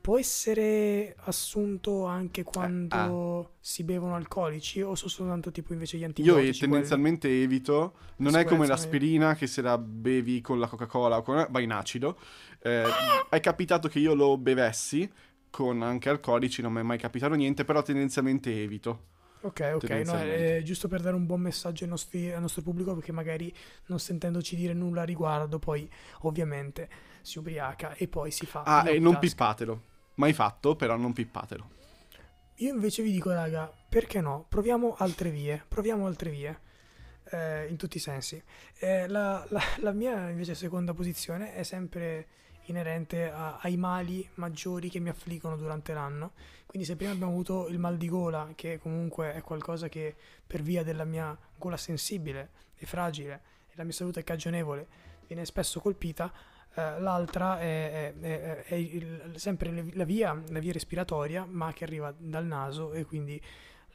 può 0.01 0.17
essere 0.17 1.15
assunto 1.25 2.05
anche 2.05 2.43
quando 2.43 3.53
si 3.59 3.83
bevono 3.83 4.15
alcolici 4.15 4.81
o 4.81 4.95
sono 4.95 5.09
soltanto 5.09 5.51
tipo 5.51 5.73
invece 5.73 5.97
gli 5.97 6.03
Io 6.15 6.35
antibiotici? 6.35 6.49
eh, 6.49 6.57
tendenzialmente 6.57 7.27
evito, 7.41 7.95
non 8.17 8.35
è 8.35 8.45
come 8.45 8.67
l'aspirina 8.67 9.33
che 9.33 9.47
se 9.47 9.61
la 9.61 9.77
bevi 9.79 10.39
con 10.41 10.59
la 10.59 10.67
Coca-Cola 10.67 11.17
o 11.17 11.21
con... 11.23 11.47
va 11.49 11.59
in 11.61 11.71
acido. 11.71 12.19
Eh, 12.59 12.83
è 13.29 13.39
capitato 13.39 13.87
che 13.87 13.97
io 13.99 14.13
lo 14.13 14.37
bevessi 14.37 15.11
con 15.49 15.81
anche 15.81 16.09
alcolici, 16.09 16.61
non 16.61 16.73
mi 16.73 16.79
è 16.81 16.83
mai 16.83 16.97
capitato 16.99 17.33
niente, 17.33 17.65
però 17.65 17.81
tendenzialmente 17.81 18.51
evito. 18.61 19.07
Ok, 19.43 19.71
ok, 19.75 19.89
no, 20.05 20.19
è 20.19 20.61
giusto 20.63 20.87
per 20.87 21.01
dare 21.01 21.15
un 21.15 21.25
buon 21.25 21.41
messaggio 21.41 21.83
ai 21.83 21.89
nostri- 21.89 22.31
al 22.31 22.41
nostro 22.41 22.61
pubblico 22.61 22.93
perché 22.93 23.11
magari 23.11 23.51
non 23.87 23.99
sentendoci 23.99 24.55
dire 24.55 24.73
nulla 24.73 25.01
a 25.01 25.03
riguardo 25.05 25.57
poi 25.57 25.89
ovviamente 26.21 26.87
si 27.21 27.39
ubriaca 27.39 27.93
e 27.95 28.07
poi 28.07 28.29
si 28.29 28.45
fa 28.45 28.69
Ah, 28.73 28.83
e 28.87 28.97
non 28.99 29.17
pippatelo. 29.19 29.81
Mai 30.15 30.33
fatto, 30.33 30.75
però 30.75 30.95
non 30.97 31.13
pippatelo. 31.13 31.69
Io 32.55 32.73
invece 32.73 33.01
vi 33.01 33.11
dico 33.11 33.31
raga, 33.31 33.71
perché 33.89 34.21
no? 34.21 34.45
Proviamo 34.47 34.95
altre 34.97 35.29
vie, 35.31 35.63
proviamo 35.67 36.05
altre 36.05 36.29
vie. 36.29 36.59
eh, 37.33 37.67
in 37.69 37.77
tutti 37.77 37.95
i 37.95 37.99
sensi. 38.01 38.41
Eh, 38.79 39.07
la, 39.07 39.45
la- 39.51 39.61
la 39.77 39.91
mia 39.93 40.29
invece 40.29 40.53
seconda 40.53 40.93
posizione 40.93 41.53
è 41.53 41.63
sempre 41.63 42.27
inerente 42.65 43.31
a- 43.31 43.57
ai 43.61 43.77
mali 43.77 44.27
maggiori 44.33 44.89
che 44.89 44.99
mi 44.99 45.07
affliggono 45.07 45.55
durante 45.55 45.93
l'anno. 45.93 46.33
Quindi 46.65 46.85
se 46.85 46.97
prima 46.97 47.11
abbiamo 47.13 47.31
avuto 47.31 47.67
il 47.69 47.77
mal 47.79 47.95
di 47.95 48.09
gola, 48.09 48.51
che 48.55 48.79
comunque 48.79 49.33
è 49.33 49.41
qualcosa 49.43 49.87
che 49.87 50.13
per 50.45 50.61
via 50.61 50.83
della 50.83 51.05
mia 51.05 51.37
gola 51.55 51.77
sensibile 51.77 52.49
e 52.75 52.85
fragile 52.85 53.41
e 53.69 53.73
la 53.75 53.83
mia 53.85 53.93
salute 53.93 54.25
cagionevole 54.25 54.87
viene 55.27 55.45
spesso 55.45 55.79
colpita, 55.79 56.33
eh, 56.75 56.99
l'altra 56.99 57.59
è, 57.59 58.13
è- 58.19 58.63
è- 58.63 58.73
il- 58.75 59.33
sempre 59.35 59.71
la 59.93 60.03
via, 60.03 60.39
la 60.49 60.59
via 60.59 60.71
respiratoria, 60.71 61.45
ma 61.45 61.73
che 61.73 61.83
arriva 61.83 62.13
dal 62.17 62.45
naso 62.45 62.93
e 62.93 63.05
quindi 63.05 63.41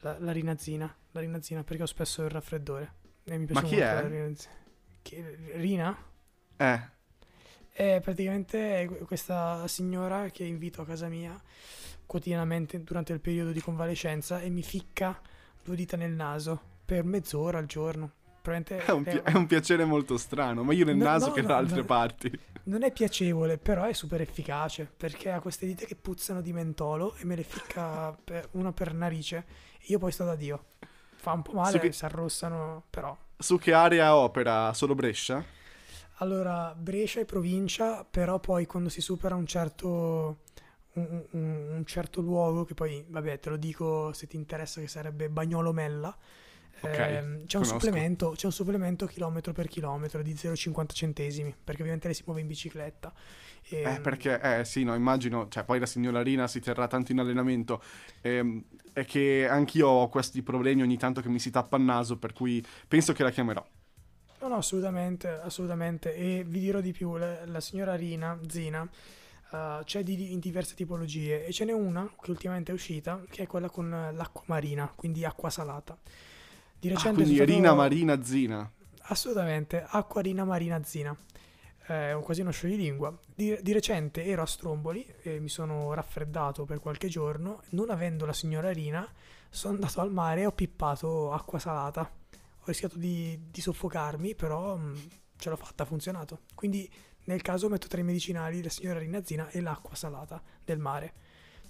la, 0.01 0.17
la 0.19 0.31
rinazzina, 0.31 0.93
la 1.11 1.19
rinazzina 1.19 1.63
perché 1.63 1.83
ho 1.83 1.87
spesso 1.87 2.23
il 2.23 2.29
raffreddore. 2.29 2.93
E 3.23 3.37
mi 3.37 3.45
piace 3.45 3.65
chi 3.65 3.75
molto 3.75 3.89
è? 3.89 4.01
Chi- 5.01 5.23
Rina? 5.55 5.97
Eh, 6.57 6.81
È 7.71 7.99
praticamente 8.01 8.89
questa 9.05 9.67
signora 9.67 10.29
che 10.29 10.43
invito 10.43 10.81
a 10.81 10.85
casa 10.85 11.07
mia 11.07 11.39
quotidianamente 12.05 12.81
durante 12.83 13.13
il 13.13 13.19
periodo 13.19 13.51
di 13.51 13.59
convalescenza 13.61 14.39
e 14.39 14.49
mi 14.49 14.63
ficca 14.63 15.19
due 15.63 15.75
dita 15.75 15.97
nel 15.97 16.13
naso 16.13 16.59
per 16.85 17.03
mezz'ora 17.03 17.57
al 17.57 17.65
giorno. 17.65 18.11
È 18.85 18.91
un, 18.91 19.03
pi- 19.03 19.21
è 19.23 19.33
un 19.35 19.45
piacere 19.45 19.83
molto 19.85 20.17
strano, 20.17 20.63
ma 20.63 20.73
io 20.73 20.85
nel 20.85 20.95
No, 20.95 21.03
naso 21.05 21.27
no, 21.27 21.33
che 21.33 21.41
no, 21.41 21.47
da 21.47 21.57
altre 21.57 21.83
parti. 21.83 22.39
Non 22.63 22.83
è 22.83 22.91
piacevole, 22.91 23.57
però 23.57 23.83
è 23.85 23.93
super 23.93 24.21
efficace 24.21 24.89
perché 24.97 25.31
ha 25.31 25.39
queste 25.39 25.65
dita 25.65 25.85
che 25.85 25.95
puzzano 25.95 26.41
di 26.41 26.51
mentolo 26.53 27.15
e 27.15 27.25
me 27.25 27.35
le 27.35 27.43
ficca 27.43 28.11
per- 28.11 28.49
una 28.51 28.71
per 28.71 28.93
narice 28.93 29.45
e 29.79 29.85
io 29.87 29.99
poi 29.99 30.11
sto 30.11 30.25
da 30.25 30.35
Dio. 30.35 30.65
Fa 31.15 31.31
un 31.33 31.41
po' 31.41 31.53
male, 31.53 31.79
che- 31.79 31.91
si 31.91 32.05
arrossano, 32.05 32.83
però. 32.89 33.15
Su 33.37 33.57
che 33.57 33.73
area 33.73 34.15
opera? 34.15 34.73
Solo 34.73 34.95
Brescia? 34.95 35.43
Allora, 36.19 36.73
Brescia 36.75 37.19
è 37.19 37.25
provincia, 37.25 38.03
però 38.03 38.39
poi 38.39 38.65
quando 38.65 38.89
si 38.89 39.01
supera 39.01 39.35
un 39.35 39.45
certo, 39.45 40.39
un, 40.93 41.23
un- 41.31 41.69
un 41.77 41.85
certo 41.85 42.21
luogo, 42.21 42.65
che 42.65 42.73
poi, 42.73 43.05
vabbè, 43.07 43.39
te 43.39 43.49
lo 43.49 43.57
dico 43.57 44.11
se 44.13 44.25
ti 44.27 44.35
interessa, 44.35 44.81
che 44.81 44.87
sarebbe 44.87 45.29
Bagnolo 45.29 45.71
Mella, 45.73 46.15
Ok, 46.81 46.97
ehm, 46.99 47.45
c'è, 47.45 47.57
un 47.57 47.65
supplemento, 47.65 48.31
c'è 48.35 48.45
un 48.45 48.51
supplemento 48.51 49.05
chilometro 49.07 49.51
per 49.53 49.67
chilometro 49.67 50.21
di 50.21 50.35
0,50 50.35 50.93
centesimi, 50.93 51.53
perché 51.63 51.81
ovviamente 51.81 52.07
lei 52.07 52.15
si 52.15 52.23
muove 52.25 52.41
in 52.41 52.47
bicicletta. 52.47 53.13
Eh, 53.81 53.99
Ehm, 53.99 54.01
perché, 54.01 54.39
eh 54.41 54.65
sì, 54.65 54.83
no, 54.83 54.93
immagino, 54.95 55.47
cioè 55.49 55.63
poi 55.63 55.79
la 55.79 55.85
signora 55.85 56.21
Rina 56.21 56.47
si 56.47 56.59
terrà 56.59 56.87
tanto 56.87 57.11
in 57.11 57.19
allenamento, 57.19 57.81
ehm, 58.21 58.63
è 58.93 59.05
che 59.05 59.47
anch'io 59.49 59.87
ho 59.87 60.09
questi 60.09 60.41
problemi 60.43 60.81
ogni 60.81 60.97
tanto 60.97 61.21
che 61.21 61.29
mi 61.29 61.39
si 61.39 61.51
tappa 61.51 61.77
il 61.77 61.83
naso, 61.83 62.17
per 62.17 62.33
cui 62.33 62.65
penso 62.87 63.13
che 63.13 63.23
la 63.23 63.31
chiamerò. 63.31 63.65
No, 64.39 64.47
no, 64.49 64.55
assolutamente, 64.57 65.27
assolutamente. 65.29 66.13
E 66.15 66.43
vi 66.45 66.59
dirò 66.59 66.79
di 66.79 66.91
più, 66.91 67.15
la, 67.15 67.45
la 67.45 67.59
signora 67.59 67.95
Rina, 67.95 68.39
Zina, 68.47 68.87
eh, 69.51 69.81
c'è 69.83 70.03
di, 70.03 70.31
in 70.31 70.39
diverse 70.39 70.75
tipologie 70.75 71.45
e 71.45 71.51
ce 71.51 71.65
n'è 71.65 71.73
una 71.73 72.07
che 72.21 72.29
ultimamente 72.31 72.71
è 72.71 72.75
uscita, 72.75 73.23
che 73.29 73.43
è 73.43 73.47
quella 73.47 73.69
con 73.69 73.89
l'acqua 73.89 74.43
marina, 74.47 74.91
quindi 74.95 75.25
acqua 75.25 75.49
salata. 75.49 75.97
Di 76.79 76.87
Ah, 76.89 76.91
recente 76.93 77.21
quindi 77.23 77.35
sono 77.35 77.45
stato- 77.47 77.59
Rina 77.59 77.73
Marina 77.73 78.23
Zina. 78.23 78.71
Assolutamente, 79.09 79.85
acqua 79.87 80.21
Rina 80.21 80.43
Marina 80.43 80.83
Zina. 80.83 81.15
È 81.77 82.11
un- 82.11 82.21
quasi 82.21 82.41
uno 82.41 82.51
scioglilingua. 82.51 83.17
Di, 83.33 83.57
di 83.61 83.71
recente 83.71 84.25
ero 84.25 84.41
a 84.41 84.45
Stromboli 84.45 85.05
e 85.21 85.39
mi 85.39 85.47
sono 85.49 85.93
raffreddato 85.93 86.65
per 86.65 86.79
qualche 86.81 87.07
giorno. 87.07 87.61
Non 87.69 87.89
avendo 87.89 88.25
la 88.25 88.33
signora 88.33 88.71
Rina, 88.71 89.07
sono 89.49 89.75
andato 89.75 90.01
al 90.01 90.11
mare 90.11 90.41
e 90.41 90.45
ho 90.45 90.51
pippato 90.51 91.31
acqua 91.31 91.59
salata. 91.59 92.01
Ho 92.01 92.63
rischiato 92.65 92.97
di, 92.97 93.39
di 93.49 93.61
soffocarmi, 93.61 94.35
però 94.35 94.75
mh, 94.75 94.95
ce 95.37 95.49
l'ho 95.49 95.55
fatta, 95.55 95.83
ha 95.83 95.85
funzionato. 95.85 96.41
Quindi 96.53 96.89
nel 97.25 97.41
caso 97.41 97.69
metto 97.69 97.87
tra 97.87 98.01
i 98.01 98.03
medicinali 98.03 98.61
la 98.61 98.69
signora 98.69 98.99
Rina 98.99 99.23
Zina 99.23 99.47
e 99.49 99.61
l'acqua 99.61 99.95
salata 99.95 100.41
del 100.65 100.79
mare. 100.79 101.13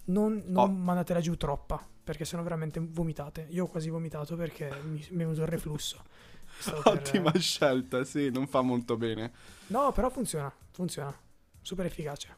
Non, 0.07 0.43
non 0.47 0.69
Oh. 0.69 0.73
mandatela 0.73 1.19
giù 1.19 1.35
troppa, 1.37 1.85
perché 2.03 2.23
sennò 2.25 2.41
veramente 2.43 2.79
vomitate. 2.81 3.47
Io 3.49 3.65
ho 3.65 3.67
quasi 3.67 3.89
vomitato 3.89 4.35
perché 4.35 4.69
mi, 4.83 4.99
mi 4.99 5.23
è 5.23 5.25
venuto 5.25 5.41
il 5.41 5.47
reflusso. 5.47 6.03
Stavo 6.59 6.81
per- 6.81 6.93
Ottima 6.93 7.31
scelta, 7.37 8.03
sì, 8.03 8.29
non 8.31 8.47
fa 8.47 8.61
molto 8.61 8.95
bene. 8.97 9.31
No, 9.67 9.91
però 9.91 10.09
funziona, 10.09 10.51
funziona. 10.71 11.13
Super 11.61 11.85
efficace. 11.85 12.35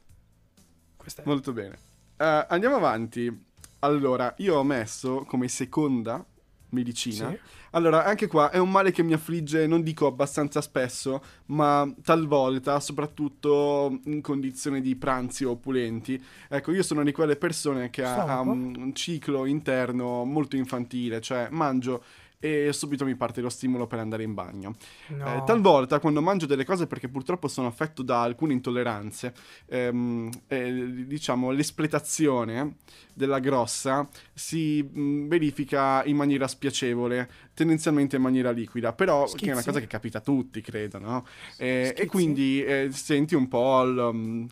Molto 1.24 1.54
bene. 1.54 1.78
Eh, 2.18 2.46
andiamo 2.50 2.76
avanti. 2.76 3.46
Allora, 3.80 4.34
io 4.40 4.56
ho 4.58 4.64
messo 4.64 5.24
come 5.26 5.48
seconda 5.48 6.24
medicina. 6.70 7.30
Sì. 7.30 7.40
Allora, 7.72 8.04
anche 8.04 8.28
qua 8.28 8.50
è 8.50 8.58
un 8.58 8.72
male 8.72 8.92
che 8.92 9.04
mi 9.04 9.14
affligge, 9.14 9.68
non 9.68 9.84
dico 9.84 10.08
abbastanza 10.08 10.60
spesso, 10.62 11.22
ma 11.48 11.92
talvolta, 12.04 12.80
soprattutto 12.80 14.00
in 14.06 14.22
condizioni 14.22 14.82
di 14.82 14.96
pranzi 14.96 15.44
opulenti. 15.44 16.22
Ecco, 16.48 16.72
io 16.72 16.82
sono 16.82 17.04
di 17.04 17.12
quelle 17.12 17.36
persone 17.36 17.90
che 17.92 18.04
ha, 18.04 18.26
ha 18.26 18.40
un 18.40 18.70
un 18.90 18.94
ciclo 18.94 19.46
interno 19.46 20.24
molto 20.26 20.56
infantile, 20.56 21.22
cioè 21.22 21.48
mangio 21.52 22.04
e 22.40 22.72
subito 22.72 23.04
mi 23.04 23.16
parte 23.16 23.42
lo 23.42 23.50
stimolo 23.50 23.86
per 23.86 24.00
andare 24.00 24.24
in 24.24 24.34
bagno. 24.34 24.76
No. 25.08 25.36
Eh, 25.36 25.44
talvolta 25.46 26.00
quando 26.00 26.22
mangio 26.22 26.46
delle 26.46 26.64
cose 26.64 26.88
perché 26.88 27.10
purtroppo 27.10 27.48
sono 27.50 27.68
affetto 27.68 28.02
da 28.02 28.22
alcune 28.22 28.54
intolleranze, 28.54 29.34
ehm, 29.68 30.30
eh, 30.48 31.06
diciamo 31.06 31.52
l'espletazione 31.52 32.78
della 33.14 33.40
grossa 33.40 34.08
si 34.34 34.82
mh, 34.82 35.28
verifica 35.28 36.04
in 36.06 36.16
maniera 36.16 36.48
spiacevole, 36.48 37.30
tendenzialmente 37.54 38.16
in 38.16 38.22
maniera 38.22 38.52
liquida, 38.52 38.94
però 38.94 39.26
che 39.26 39.48
è 39.48 39.52
una 39.52 39.56
Schizzi? 39.56 39.66
cosa 39.68 39.80
che 39.82 39.88
capita 39.88 40.18
a 40.20 40.22
tutti, 40.22 40.62
credo, 40.62 40.98
no? 41.00 41.26
Eh, 41.58 41.68
e 41.68 41.86
Schizzi? 41.88 42.08
quindi 42.08 42.64
eh, 42.64 42.88
senti 42.92 43.36
un 43.36 43.50
po' 43.50 43.84
um, 43.86 44.48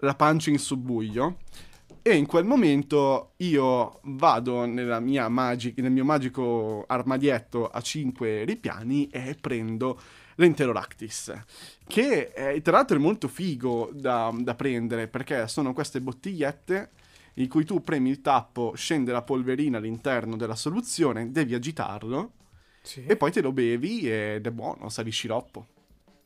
la 0.00 0.14
pancia 0.14 0.50
in 0.50 0.58
subbuglio. 0.58 1.38
E 2.10 2.16
in 2.16 2.26
quel 2.26 2.44
momento 2.44 3.34
io 3.36 4.00
vado 4.02 4.66
magi- 4.66 5.74
nel 5.76 5.92
mio 5.92 6.04
magico 6.04 6.84
armadietto 6.88 7.68
a 7.68 7.80
5 7.80 8.42
ripiani 8.42 9.06
e 9.06 9.36
prendo 9.40 9.96
l'Enteroractis, 10.34 11.32
che 11.86 12.32
è, 12.32 12.60
tra 12.62 12.72
l'altro 12.78 12.96
è 12.96 13.00
molto 13.00 13.28
figo 13.28 13.90
da, 13.92 14.34
da 14.36 14.56
prendere 14.56 15.06
perché 15.06 15.46
sono 15.46 15.72
queste 15.72 16.00
bottigliette 16.00 16.90
in 17.34 17.48
cui 17.48 17.64
tu 17.64 17.80
premi 17.80 18.10
il 18.10 18.20
tappo, 18.22 18.72
scende 18.74 19.12
la 19.12 19.22
polverina 19.22 19.78
all'interno 19.78 20.36
della 20.36 20.56
soluzione, 20.56 21.30
devi 21.30 21.54
agitarlo 21.54 22.32
Sì. 22.82 23.04
e 23.06 23.16
poi 23.16 23.30
te 23.30 23.40
lo 23.40 23.52
bevi 23.52 24.10
ed 24.10 24.44
è 24.44 24.50
buono, 24.50 24.88
sa 24.88 25.04
di 25.04 25.10
sciroppo. 25.12 25.66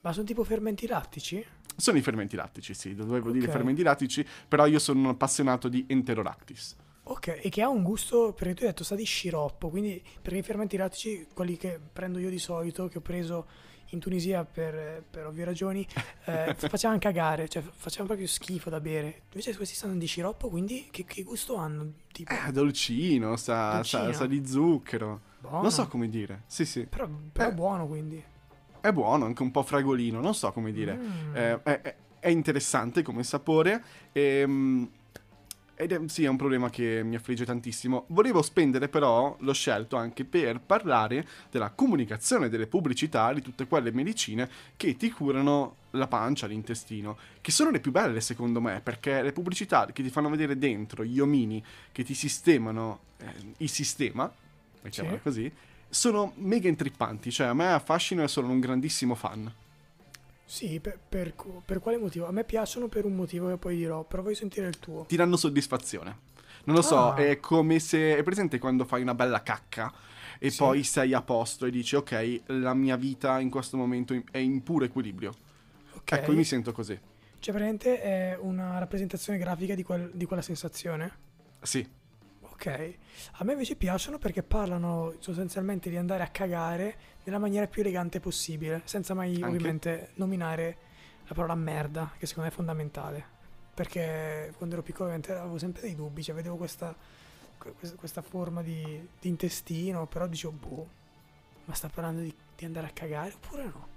Ma 0.00 0.12
sono 0.14 0.24
tipo 0.24 0.44
fermenti 0.44 0.86
lattici? 0.86 1.44
Sono 1.76 1.99
i 1.99 2.02
fermenti 2.02 2.37
lattici, 2.37 2.73
sì, 2.75 2.95
dovevo 2.95 3.31
dire 3.31 3.47
Ok. 3.47 3.52
fermenti 3.52 3.83
lattici, 3.83 4.26
però 4.49 4.66
io 4.66 4.78
sono 4.78 5.00
un 5.00 5.07
appassionato 5.07 5.69
di 5.69 5.85
Enteroractis. 5.88 6.76
Ok, 7.07 7.40
e 7.43 7.49
che 7.50 7.61
ha 7.62 7.69
un 7.69 7.83
gusto, 7.83 8.33
perché 8.33 8.54
tu 8.54 8.62
hai 8.62 8.69
detto 8.69 8.85
sa 8.85 8.95
di 8.95 9.04
sciroppo, 9.04 9.69
quindi 9.69 10.02
perché 10.23 10.38
i 10.38 10.43
fermenti 10.43 10.76
lattici, 10.76 11.26
quelli 11.35 11.57
che 11.57 11.78
prendo 11.93 12.19
io 12.19 12.31
di 12.31 12.38
solito, 12.38 12.88
che 12.88 12.99
ho 12.99 13.02
preso 13.02 13.47
in 13.90 13.99
Tunisia 14.00 14.45
per, 14.45 15.04
per 15.09 15.26
ovvie 15.26 15.45
ragioni, 15.45 15.87
eh, 16.25 16.54
facevano 16.57 16.99
cagare, 16.99 17.49
cioè 17.49 17.62
facevano 17.62 18.07
proprio 18.09 18.26
schifo 18.26 18.71
da 18.71 18.81
bere. 18.81 19.23
Invece 19.33 19.54
questi 19.54 19.75
sanno 19.75 19.97
di 19.97 20.07
sciroppo, 20.07 20.49
quindi 20.49 20.88
che, 20.90 21.04
che 21.04 21.23
gusto 21.23 21.57
hanno? 21.57 21.93
Tipo, 22.11 22.33
Eh, 22.33 22.50
dolcino, 22.52 23.37
sa, 23.37 23.83
sa- 23.85 23.99
Dolcino. 23.99 24.12
sa 24.12 24.26
di 24.26 24.47
zucchero. 24.47 25.21
buono. 25.40 25.61
Non 25.61 25.71
so 25.73 25.87
come 25.88 26.09
dire. 26.09 26.45
Sì, 26.47 26.64
sì. 26.64 26.87
Però, 26.87 27.07
però 27.33 27.49
Eh. 27.49 27.52
è 27.52 27.54
buono, 27.54 27.87
quindi. 27.87 28.25
È 28.84 28.92
buono, 28.92 29.24
anche 29.24 29.40
un 29.40 29.50
po' 29.50 29.62
fragolino, 29.62 30.20
non 30.20 30.34
so 30.34 30.52
come 30.52 30.70
dire. 30.70 30.94
Mm. 30.94 31.34
Eh, 31.36 31.62
è, 31.62 31.96
è- 32.20 32.28
interessante 32.28 33.00
come 33.00 33.22
sapore. 33.24 33.82
ehm, 34.12 34.86
ed 35.74 35.90
è, 35.90 36.00
sì, 36.04 36.24
è 36.24 36.28
un 36.28 36.36
problema 36.36 36.68
che 36.68 37.00
mi 37.02 37.16
affligge 37.16 37.46
tantissimo. 37.46 38.04
Volevo 38.08 38.42
spendere 38.42 38.90
però, 38.90 39.34
l'ho 39.40 39.52
scelto 39.54 39.96
anche 39.96 40.26
per 40.26 40.60
parlare 40.60 41.26
della 41.50 41.70
comunicazione, 41.70 42.50
delle 42.50 42.66
pubblicità, 42.66 43.32
di 43.32 43.40
tutte 43.40 43.66
quelle 43.66 43.90
medicine 43.90 44.50
che 44.76 44.96
ti 44.96 45.10
curano 45.10 45.76
la 45.92 46.06
pancia, 46.06 46.46
l'intestino, 46.46 47.16
che 47.40 47.50
sono 47.52 47.70
le 47.70 47.80
più 47.80 47.90
belle 47.90 48.20
secondo 48.20 48.60
me, 48.60 48.82
perché 48.82 49.22
le 49.22 49.32
pubblicità 49.32 49.86
che 49.86 50.02
ti 50.02 50.10
fanno 50.10 50.28
vedere 50.28 50.58
dentro 50.58 51.04
gli 51.04 51.20
omini, 51.20 51.64
che 51.90 52.04
ti 52.04 52.12
sistemano 52.12 53.00
eh, 53.16 53.32
il 53.56 53.70
sistema, 53.70 54.30
mettiamola 54.82 55.16
Sì. 55.16 55.22
così, 55.22 55.52
sono 55.94 56.32
mega 56.36 56.68
intrippanti, 56.68 57.30
cioè 57.30 57.46
a 57.46 57.54
me 57.54 57.72
affascino 57.72 58.22
e 58.22 58.28
sono 58.28 58.48
un 58.50 58.60
grandissimo 58.60 59.14
fan. 59.14 59.52
Sì, 60.46 60.78
per, 60.80 60.98
per 61.08 61.34
per 61.64 61.80
quale 61.80 61.96
motivo? 61.96 62.26
A 62.26 62.30
me 62.32 62.44
piacciono 62.44 62.86
per 62.88 63.04
un 63.06 63.14
motivo 63.14 63.48
che 63.48 63.56
poi 63.56 63.76
dirò, 63.76 64.04
però 64.04 64.22
voglio 64.22 64.34
sentire 64.34 64.66
il 64.68 64.78
tuo. 64.78 65.04
ti 65.06 65.16
danno 65.16 65.36
soddisfazione. 65.36 66.32
Non 66.64 66.76
lo 66.76 66.82
so, 66.82 67.12
Ah. 67.12 67.14
è 67.16 67.40
come 67.40 67.78
se. 67.78 68.16
È 68.16 68.22
presente 68.22 68.58
quando 68.58 68.84
fai 68.84 69.02
una 69.02 69.14
bella 69.14 69.42
cacca 69.42 69.92
e 70.38 70.50
Sì. 70.50 70.58
poi 70.58 70.82
sei 70.82 71.12
a 71.14 71.22
posto 71.22 71.66
e 71.66 71.70
dici, 71.70 71.94
ok, 71.96 72.42
la 72.46 72.74
mia 72.74 72.96
vita 72.96 73.38
in 73.40 73.50
questo 73.50 73.76
momento 73.76 74.14
è 74.30 74.38
in 74.38 74.62
puro 74.62 74.84
equilibrio. 74.84 75.34
Ok. 75.94 76.12
Ecco, 76.12 76.32
mi 76.32 76.44
sento 76.44 76.72
così. 76.72 76.98
Cioè, 77.38 77.52
praticamente 77.54 78.00
è 78.00 78.38
una 78.40 78.78
rappresentazione 78.78 79.38
grafica 79.38 79.74
di, 79.74 79.82
quel- 79.82 80.10
di 80.14 80.24
quella 80.24 80.42
sensazione? 80.42 81.12
Sì, 81.62 81.86
Ok. 82.54 82.94
A 83.32 83.44
me 83.44 83.52
invece 83.52 83.75
piacciono 83.75 84.18
perché 84.18 84.44
parlano 84.44 85.14
sostanzialmente 85.18 85.90
di 85.90 85.96
andare 85.96 86.23
a 86.23 86.28
cagare 86.28 86.96
nella 87.25 87.38
maniera 87.38 87.66
più 87.66 87.82
elegante 87.82 88.20
possibile, 88.20 88.82
senza 88.84 89.12
mai 89.12 89.34
Anche? 89.34 89.46
ovviamente 89.46 90.11
nominare 90.14 90.76
la 91.26 91.34
parola 91.34 91.56
merda, 91.56 92.12
che 92.16 92.26
secondo 92.26 92.49
me 92.49 92.54
è 92.54 92.56
fondamentale. 92.56 93.32
Perché 93.75 94.54
quando 94.56 94.76
ero 94.76 94.84
piccolo 94.84 95.08
ovviamente 95.08 95.32
avevo 95.32 95.58
sempre 95.58 95.82
dei 95.82 95.96
dubbi, 95.96 96.23
cioè 96.23 96.34
vedevo 96.37 96.54
questa, 96.54 96.94
que- 97.58 97.75
questa, 97.96 98.23
forma 98.23 98.62
di, 98.62 99.04
di 99.20 99.28
intestino, 99.28 100.06
però 100.06 100.28
dicevo, 100.28 100.52
boh, 100.52 100.88
ma 101.64 101.75
sta 101.75 101.88
parlando 101.88 102.20
di, 102.20 102.32
di 102.54 102.64
andare 102.64 102.87
a 102.87 102.90
cagare 102.90 103.32
oppure 103.32 103.64
no? 103.64 103.88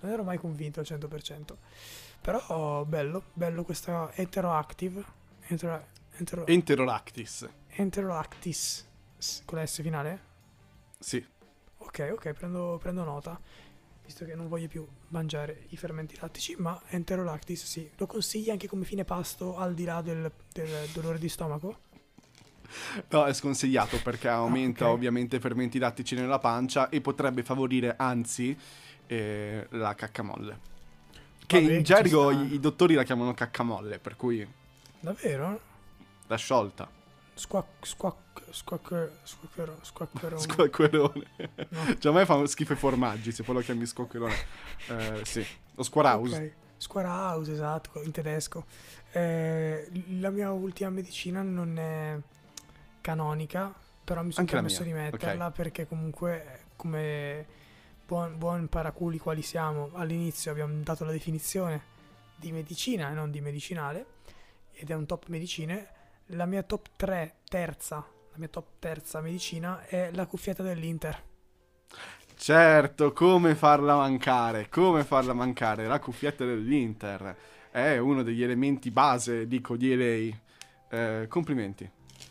Non 0.00 0.12
ero 0.12 0.22
mai 0.22 0.38
convinto 0.38 0.80
al 0.80 0.86
100%. 0.88 1.54
Però 2.22 2.84
bello, 2.86 3.24
bello 3.34 3.62
questa 3.62 4.10
heteroactive. 4.14 5.04
Hetero, 5.42 5.84
hetero. 6.16 6.46
Enterolactis 6.46 7.48
s- 9.18 9.42
con 9.44 9.58
la 9.58 9.66
S 9.66 9.82
finale? 9.82 10.20
Sì. 11.00 11.24
Ok, 11.78 12.10
ok, 12.12 12.32
prendo, 12.32 12.78
prendo 12.80 13.04
nota. 13.04 13.40
Visto 14.04 14.24
che 14.24 14.34
non 14.34 14.48
voglio 14.48 14.68
più 14.68 14.86
mangiare 15.08 15.66
i 15.70 15.76
fermenti 15.76 16.16
lattici, 16.20 16.54
ma 16.58 16.80
Enterolactis 16.88 17.64
sì. 17.64 17.90
Lo 17.96 18.06
consigli 18.06 18.50
anche 18.50 18.68
come 18.68 18.84
fine 18.84 19.04
pasto 19.04 19.56
al 19.56 19.74
di 19.74 19.84
là 19.84 20.02
del, 20.02 20.30
del 20.52 20.88
dolore 20.90 21.18
di 21.18 21.28
stomaco? 21.28 21.78
No, 23.08 23.24
è 23.24 23.32
sconsigliato 23.34 24.00
perché 24.00 24.28
aumenta 24.28 24.88
Ah, 24.88 24.92
ok. 24.92 24.98
ovviamente 24.98 25.36
i 25.36 25.40
fermenti 25.40 25.78
lattici 25.78 26.14
nella 26.14 26.38
pancia 26.38 26.88
e 26.88 27.00
potrebbe 27.00 27.42
favorire, 27.42 27.94
anzi, 27.96 28.56
eh, 29.06 29.66
la 29.70 29.94
caccamolle. 29.94 30.60
Che 31.46 31.58
Vabbè, 31.58 31.72
in 31.72 31.82
gergo 31.82 32.30
i, 32.30 32.54
i 32.54 32.60
dottori 32.60 32.94
la 32.94 33.02
chiamano 33.04 33.34
caccamolle, 33.34 33.98
per 33.98 34.16
cui 34.16 34.46
Davvero? 35.02 35.60
la 36.28 36.36
sciolta. 36.36 36.90
Squac, 37.40 37.86
squac, 37.86 38.42
squacquer, 38.50 39.18
squacquero, 39.22 39.78
squacquerone. 39.80 40.42
Squacquerone. 40.42 41.26
No. 41.70 41.96
Cioè, 41.98 42.12
a 42.12 42.14
me 42.14 42.26
fa 42.26 42.46
schifo 42.46 42.74
i 42.74 42.76
formaggi, 42.76 43.32
se 43.32 43.42
poi 43.42 43.54
lo 43.54 43.60
chiami 43.62 43.86
squacquerone. 43.86 44.34
Eh, 44.88 45.22
sì, 45.24 45.44
lo 45.74 45.82
squarhouse. 45.82 46.36
Ok, 46.36 46.52
Square 46.76 47.08
House, 47.08 47.50
esatto, 47.50 48.02
in 48.02 48.10
tedesco. 48.10 48.66
Eh, 49.12 49.90
la 50.18 50.28
mia 50.28 50.52
ultima 50.52 50.90
medicina 50.90 51.40
non 51.40 51.78
è 51.78 52.18
canonica, 53.00 53.74
però 54.04 54.22
mi 54.22 54.32
sono 54.32 54.46
permesso 54.46 54.82
di 54.82 54.92
metterla 54.92 55.50
perché 55.50 55.86
comunque 55.86 56.64
come 56.76 57.46
buon, 58.06 58.36
buon 58.36 58.68
paraculi 58.68 59.16
quali 59.18 59.40
siamo, 59.40 59.88
all'inizio 59.94 60.50
abbiamo 60.50 60.78
dato 60.82 61.06
la 61.06 61.12
definizione 61.12 61.84
di 62.36 62.52
medicina 62.52 63.10
e 63.10 63.14
non 63.14 63.30
di 63.30 63.40
medicinale, 63.40 64.04
ed 64.72 64.90
è 64.90 64.94
un 64.94 65.06
top 65.06 65.28
medicine. 65.28 65.96
La 66.34 66.46
mia 66.46 66.62
top 66.62 66.90
3, 66.94 67.38
terza, 67.48 67.96
la 67.96 68.36
mia 68.36 68.46
top 68.46 68.78
terza 68.78 69.20
medicina 69.20 69.84
è 69.86 70.10
la 70.12 70.26
cuffietta 70.26 70.62
dell'Inter. 70.62 71.20
Certo, 72.36 73.12
come 73.12 73.56
farla 73.56 73.96
mancare? 73.96 74.68
Come 74.68 75.02
farla 75.02 75.32
mancare? 75.32 75.86
La 75.88 75.98
cuffietta 75.98 76.44
dell'Inter 76.44 77.36
è 77.70 77.98
uno 77.98 78.22
degli 78.22 78.44
elementi 78.44 78.92
base, 78.92 79.48
dico, 79.48 79.76
di 79.76 79.94
LA. 79.96 80.96
Eh, 80.96 81.26
complimenti. 81.26 81.90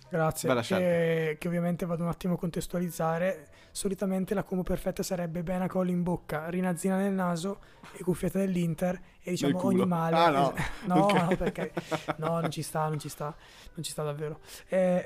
Grazie. 0.10 0.62
Che, 0.62 1.36
che 1.38 1.48
ovviamente 1.48 1.86
vado 1.86 2.04
un 2.04 2.10
attimo 2.10 2.36
a 2.36 2.38
contestualizzare. 2.38 3.49
Solitamente 3.72 4.34
la 4.34 4.44
combo 4.44 4.64
perfetta 4.64 5.04
sarebbe 5.04 5.44
Benacol 5.44 5.90
in 5.90 6.04
bocca, 6.04 6.50
rinazzina 6.50 6.98
nel 6.98 7.14
naso 7.14 7.60
e 7.94 8.04
cuffietta 8.04 8.40
dell'Inter 8.40 9.00
e 9.22 9.32
diciamo 9.32 9.66
ogni 9.66 9.86
male. 9.86 10.16
Ah, 10.16 10.30
no. 10.30 10.54
no, 10.86 11.06
Ok. 11.06 11.14
no, 11.14 11.36
perché 11.36 11.72
no, 12.18 12.40
non 12.40 12.52
ci 12.52 12.62
sta, 12.62 12.88
non 12.88 13.00
ci 13.00 13.10
sta, 13.10 13.36
non 13.74 13.84
ci 13.84 13.92
sta 13.92 14.04
davvero. 14.04 14.40
Eh, 14.68 15.04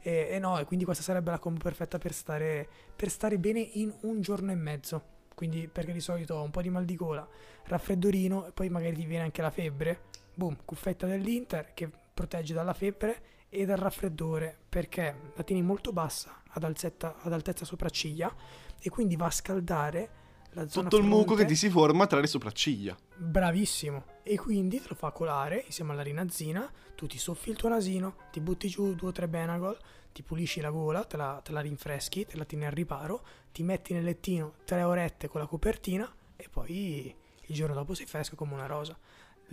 e, 0.00 0.28
e 0.30 0.38
no, 0.38 0.58
e 0.58 0.64
quindi 0.64 0.84
questa 0.84 1.02
sarebbe 1.02 1.30
la 1.30 1.38
combo 1.38 1.60
perfetta 1.60 1.98
per 1.98 2.12
stare, 2.12 2.68
per 2.94 3.10
stare 3.10 3.38
bene 3.38 3.60
in 3.60 3.92
un 4.02 4.20
giorno 4.20 4.50
e 4.52 4.54
mezzo. 4.54 5.18
Quindi 5.34 5.68
perché 5.68 5.92
di 5.92 6.00
solito 6.00 6.34
ho 6.34 6.42
un 6.42 6.50
po' 6.50 6.60
di 6.62 6.68
mal 6.70 6.84
di 6.84 6.96
gola, 6.96 7.26
raffreddorino 7.64 8.48
e 8.48 8.52
poi 8.52 8.68
magari 8.68 8.94
ti 8.94 9.06
viene 9.06 9.24
anche 9.24 9.42
la 9.42 9.50
febbre. 9.50 10.02
Boom, 10.34 10.56
cuffetta 10.64 11.06
dell'Inter 11.06 11.72
che 11.74 11.90
protegge 12.12 12.52
dalla 12.54 12.74
febbre 12.74 13.22
e 13.50 13.64
dal 13.66 13.76
raffreddore 13.76 14.56
perché 14.68 15.32
la 15.34 15.42
tieni 15.42 15.60
molto 15.62 15.92
bassa 15.92 16.40
ad, 16.52 16.62
alzetta- 16.64 17.16
ad 17.20 17.32
altezza 17.32 17.64
sopracciglia 17.64 18.32
e 18.80 18.88
quindi 18.88 19.16
va 19.16 19.26
a 19.26 19.30
scaldare 19.30 20.10
la 20.52 20.68
zona 20.68 20.88
Tutto 20.88 21.02
il 21.02 21.08
muco 21.08 21.24
fronte. 21.34 21.42
che 21.42 21.48
ti 21.50 21.56
si 21.56 21.68
forma 21.70 22.06
tra 22.06 22.18
le 22.20 22.26
sopracciglia. 22.26 22.96
Bravissimo. 23.16 24.04
E 24.22 24.36
quindi 24.36 24.80
te 24.80 24.88
lo 24.88 24.94
fa 24.94 25.10
colare 25.10 25.62
insieme 25.66 25.92
alla 25.92 26.02
rinazzina, 26.02 26.68
tu 26.94 27.06
ti 27.06 27.18
soffi 27.18 27.50
il 27.50 27.56
tuo 27.56 27.68
nasino, 27.68 28.16
ti 28.32 28.40
butti 28.40 28.68
giù 28.68 28.94
due 28.94 29.08
o 29.08 29.12
tre 29.12 29.28
Benagol, 29.28 29.76
ti 30.12 30.22
pulisci 30.22 30.60
la 30.60 30.70
gola, 30.70 31.04
te 31.04 31.16
la, 31.16 31.40
te 31.44 31.52
la 31.52 31.60
rinfreschi, 31.60 32.26
te 32.26 32.36
la 32.36 32.44
tieni 32.44 32.66
al 32.66 32.72
riparo, 32.72 33.22
ti 33.52 33.62
metti 33.62 33.92
nel 33.92 34.02
lettino 34.04 34.54
tre 34.64 34.82
orette 34.82 35.28
con 35.28 35.40
la 35.40 35.46
copertina 35.46 36.12
e 36.36 36.48
poi 36.50 37.14
il 37.46 37.54
giorno 37.54 37.74
dopo 37.74 37.94
sei 37.94 38.06
fresco 38.06 38.34
come 38.36 38.54
una 38.54 38.66
rosa. 38.66 38.96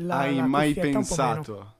La- 0.02 0.18
Hai 0.20 0.36
la 0.36 0.46
mai 0.48 0.74
pensato 0.74 1.76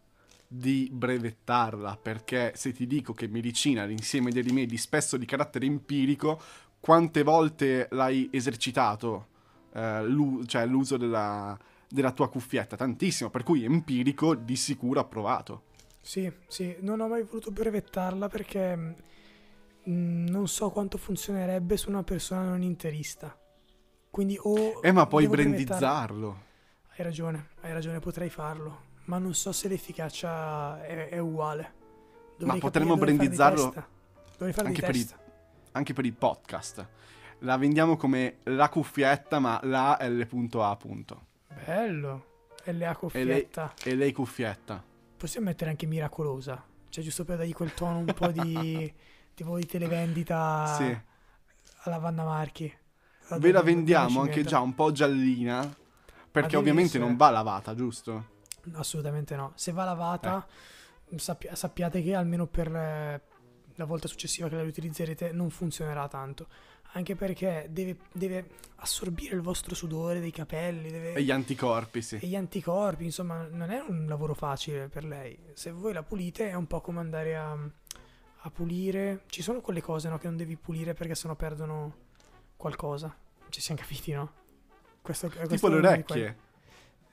di 0.48 0.90
brevettarla? 0.92 1.98
Perché 2.02 2.54
se 2.56 2.72
ti 2.72 2.88
dico 2.88 3.14
che 3.14 3.28
medicina, 3.28 3.86
l'insieme 3.86 4.32
dei 4.32 4.42
rimedi, 4.42 4.78
spesso 4.78 5.18
di 5.18 5.26
carattere 5.26 5.66
empirico, 5.66 6.40
quante 6.80 7.24
volte 7.24 7.88
l'hai 7.92 8.30
esercitato? 8.32 9.36
eh, 9.74 10.04
l'u- 10.06 10.46
cioè 10.46 10.66
l'uso 10.66 10.98
della, 10.98 11.58
della 11.88 12.12
tua 12.12 12.30
cuffietta? 12.30 12.76
Tantissimo, 12.76 13.30
per 13.30 13.44
cui 13.44 13.64
empirico 13.64 14.36
di 14.36 14.56
sicuro 14.56 15.00
approvato. 15.00 15.64
Sì, 16.02 16.32
sì, 16.48 16.76
non 16.80 17.02
ho 17.02 17.08
mai 17.08 17.24
voluto 17.24 17.52
brevettarla 17.52 18.30
perché 18.30 18.96
mm, 19.90 20.28
non 20.28 20.48
so 20.48 20.70
quanto 20.70 20.98
funzionerebbe 20.98 21.78
su 21.78 21.90
una 21.90 22.04
persona 22.04 22.44
non 22.44 22.62
interista. 22.62 23.38
Quindi 24.10 24.38
o... 24.42 24.80
Eh, 24.82 24.92
ma 24.92 25.06
puoi 25.06 25.28
brandizzarlo. 25.28 26.46
Hai 26.96 27.04
ragione, 27.04 27.50
hai 27.62 27.74
ragione, 27.74 28.00
potrei 28.00 28.30
farlo. 28.30 28.87
Ma 29.08 29.18
non 29.18 29.34
so 29.34 29.52
se 29.52 29.68
l'efficacia 29.68 30.82
è, 30.86 31.10
è 31.10 31.18
uguale. 31.18 31.74
Dovrei 32.38 32.60
potremmo 32.60 32.96
fare 32.96 33.06
dei 33.08 33.16
brandizzarlo 33.18 33.74
anche 34.64 34.82
per 34.82 34.96
i- 34.96 35.10
anche 35.72 35.94
per 35.94 36.06
il 36.06 36.14
podcast. 36.14 36.88
La 37.40 37.58
vendiamo 37.58 37.98
come 37.98 38.38
la 38.44 38.70
cuffietta, 38.70 39.40
ma 39.40 39.60
la 39.64 39.98
L.A. 40.02 40.78
Bello. 41.66 42.26
LA 42.64 42.96
cuffietta. 42.96 43.74
E 43.84 43.96
lei 43.96 44.12
cuffietta. 44.12 44.84
Possiamo 45.16 45.46
mettere 45.48 45.70
anche 45.70 45.86
miracolosa. 45.86 46.64
Cioè, 46.90 47.04
giusto 47.04 47.24
per 47.24 47.38
dargli 47.38 47.54
quel 47.54 47.74
tono 47.74 48.00
un 48.00 48.14
po' 48.14 48.28
di. 48.32 48.94
tipo 49.34 49.56
di 49.58 49.66
televendita 49.68 50.76
Sì. 50.76 50.98
alla 51.84 51.98
Vanna 52.00 52.24
Marchi. 52.24 52.72
Ve 53.38 53.52
la 53.52 53.62
vendiamo 53.62 54.22
anche 54.22 54.44
già 54.44 54.60
un 54.60 54.74
po' 54.74 54.92
giallina. 54.92 55.76
Perché 56.32 56.56
ovviamente 56.58 56.98
non 57.00 57.16
va 57.16 57.30
lavata, 57.30 57.74
giusto? 57.76 58.36
Assolutamente 58.74 59.36
no. 59.36 59.52
Se 59.56 59.72
va 59.72 59.84
lavata, 59.86 60.46
Eh. 61.10 61.18
sappi- 61.20 61.50
sappiate 61.54 62.02
che 62.02 62.14
almeno 62.16 62.48
per 62.48 62.68
eh, 62.76 63.22
la 63.76 63.86
volta 63.86 64.08
successiva 64.08 64.50
che 64.50 64.56
la 64.56 64.64
riutilizzerete 64.64 65.32
non 65.32 65.50
funzionerà 65.50 66.08
tanto. 66.08 66.48
Anche 66.94 67.16
perché 67.16 67.68
deve, 67.70 67.98
deve 68.14 68.50
assorbire 68.78 69.36
il 69.36 69.42
vostro 69.42 69.76
sudore 69.76 70.20
dei 70.22 70.32
capelli 70.32 70.90
deve- 70.90 71.14
E 71.14 71.22
gli 71.24 71.32
anticorpi, 71.32 72.02
sì. 72.02 72.16
e 72.16 72.26
gli 72.28 72.36
anticorpi. 72.36 73.04
Insomma, 73.04 73.46
non 73.52 73.70
è 73.72 73.80
un 73.86 74.06
lavoro 74.08 74.34
facile 74.34 74.88
per 74.88 75.04
lei. 75.04 75.38
Se 75.54 75.72
voi 75.72 75.92
la 75.94 76.02
pulite, 76.04 76.50
è 76.50 76.54
un 76.54 76.66
po' 76.66 76.80
come 76.82 77.00
andare 77.00 77.36
a, 77.36 77.52
a 77.52 78.50
pulire. 78.50 79.24
Ci 79.28 79.42
sono 79.42 79.60
quelle 79.62 79.82
cose 79.82 80.08
no, 80.10 80.18
che 80.18 80.28
non 80.28 80.38
devi 80.38 80.56
pulire 80.56 80.94
perché 80.94 81.14
sennò 81.14 81.36
perdono 81.36 81.94
qualcosa. 82.56 83.16
Ci 83.50 83.62
siamo 83.62 83.80
capiti, 83.82 84.14
no? 84.14 84.32
Questo, 85.02 85.28
questo 85.30 85.48
Tipo 85.56 85.68
le 85.68 85.76
orecchie. 85.76 86.38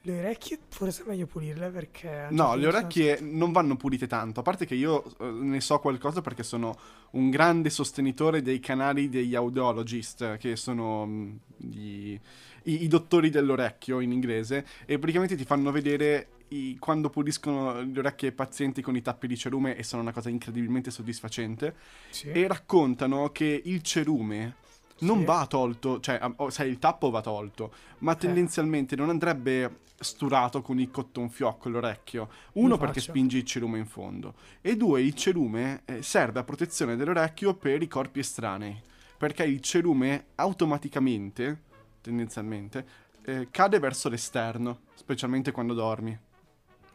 Le 0.07 0.19
orecchie 0.19 0.59
forse 0.69 1.03
è 1.03 1.09
meglio 1.09 1.27
pulirle 1.27 1.71
perché... 1.71 2.27
No, 2.31 2.55
le 2.57 2.67
orecchie 2.67 3.21
non 3.23 3.53
vanno 3.53 3.77
pulite 3.77 4.07
tanto. 4.07 4.41
A 4.41 4.43
parte 4.43 4.67
che 4.67 4.75
io 4.75 5.03
eh, 5.19 5.31
ne 5.31 5.63
so 5.63 5.79
qualcosa 5.79 6.21
perché 6.21 6.43
sono 6.43 6.77
un 7.13 7.31
grande 7.31 7.71
sostenitore 7.71 8.43
dei 8.43 8.61
canali 8.61 9.09
degli 9.09 9.35
audiologist, 9.35 10.37
che 10.37 10.57
sono 10.57 11.07
mm, 11.07 11.37
gli- 11.57 12.21
i, 12.65 12.83
i 12.83 12.87
dottori 12.87 13.31
dell'orecchio 13.31 14.01
in 14.01 14.13
inglese, 14.13 14.67
e 14.85 14.99
praticamente 14.99 15.37
ti 15.37 15.45
fanno 15.45 15.71
vedere 15.71 16.29
i- 16.49 16.77
quando 16.79 17.09
puliscono 17.09 17.81
le 17.81 17.99
orecchie 17.99 18.29
ai 18.29 18.35
pazienti 18.35 18.83
con 18.83 18.97
i 18.97 19.01
tappi 19.01 19.27
di 19.27 19.39
cerume 19.39 19.75
e 19.75 19.83
sono 19.83 20.03
una 20.03 20.13
cosa 20.13 20.29
incredibilmente 20.29 20.91
soddisfacente. 20.91 21.75
Sì. 22.11 22.29
E 22.31 22.47
raccontano 22.47 23.31
che 23.31 23.63
il 23.65 23.81
cerume 23.81 24.57
non 25.01 25.19
Sì. 25.21 25.25
va 25.25 25.47
tolto, 25.47 26.01
cioè, 26.01 26.21
sai, 26.49 26.69
il 26.69 26.79
tappo 26.79 27.11
va 27.11 27.21
tolto, 27.21 27.73
ma 27.99 28.13
Eh. 28.13 28.17
tendenzialmente 28.17 28.97
non 28.97 29.09
andrebbe 29.11 29.81
sturato 29.99 30.61
con 30.61 30.79
il 30.81 30.91
cotton 30.91 31.31
fiocco 31.31 31.69
l'orecchio. 31.69 32.29
Uno 32.55 32.77
perché 32.77 33.01
spingi 33.01 33.39
il 33.39 33.45
cerume 33.45 33.79
in 33.79 33.87
fondo 33.87 34.35
e 34.61 34.77
due 34.77 35.03
il 35.03 35.15
cerume 35.15 35.83
eh, 35.85 36.03
serve 36.03 36.41
a 36.41 36.45
protezione 36.45 36.97
dell'orecchio 36.97 37.55
per 37.55 37.81
i 37.83 37.89
corpi 37.89 38.19
estranei, 38.21 38.81
perché 39.17 39.45
il 39.45 39.61
cerume 39.61 40.27
automaticamente, 40.35 41.63
tendenzialmente, 42.01 42.87
eh, 43.25 43.49
cade 43.51 43.79
verso 43.79 44.09
l'esterno, 44.09 44.81
specialmente 44.95 45.53
quando 45.53 45.75
dormi. 45.75 46.19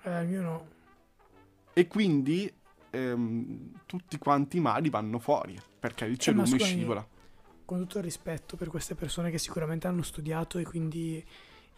Eh, 0.04 0.24
mio 0.26 0.42
no. 0.42 0.68
E 1.74 1.88
quindi 1.88 2.52
ehm, 2.92 3.72
tutti 3.86 4.18
quanti 4.18 4.58
i 4.58 4.60
mali 4.60 4.90
vanno 4.90 5.20
fuori, 5.20 5.60
perché 5.80 6.06
il 6.06 6.18
cerume 6.18 6.46
scusami, 6.46 6.70
scivola. 6.70 7.08
Con 7.70 7.82
tutto 7.82 8.00
il 8.00 8.04
rispetto 8.04 8.58
per 8.58 8.70
queste 8.70 8.96
persone 8.96 9.30
che 9.30 9.38
sicuramente 9.38 9.86
hanno 9.86 10.02
studiato 10.02 10.58
e 10.58 10.64
quindi 10.64 11.24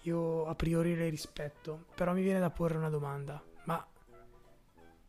io 0.04 0.46
a 0.46 0.56
priori 0.56 0.96
le 0.96 1.10
rispetto, 1.10 1.88
però 1.94 2.14
mi 2.14 2.22
viene 2.22 2.40
da 2.40 2.50
porre 2.50 2.78
una 2.78 2.88
domanda. 2.88 3.44
Ma 3.66 3.86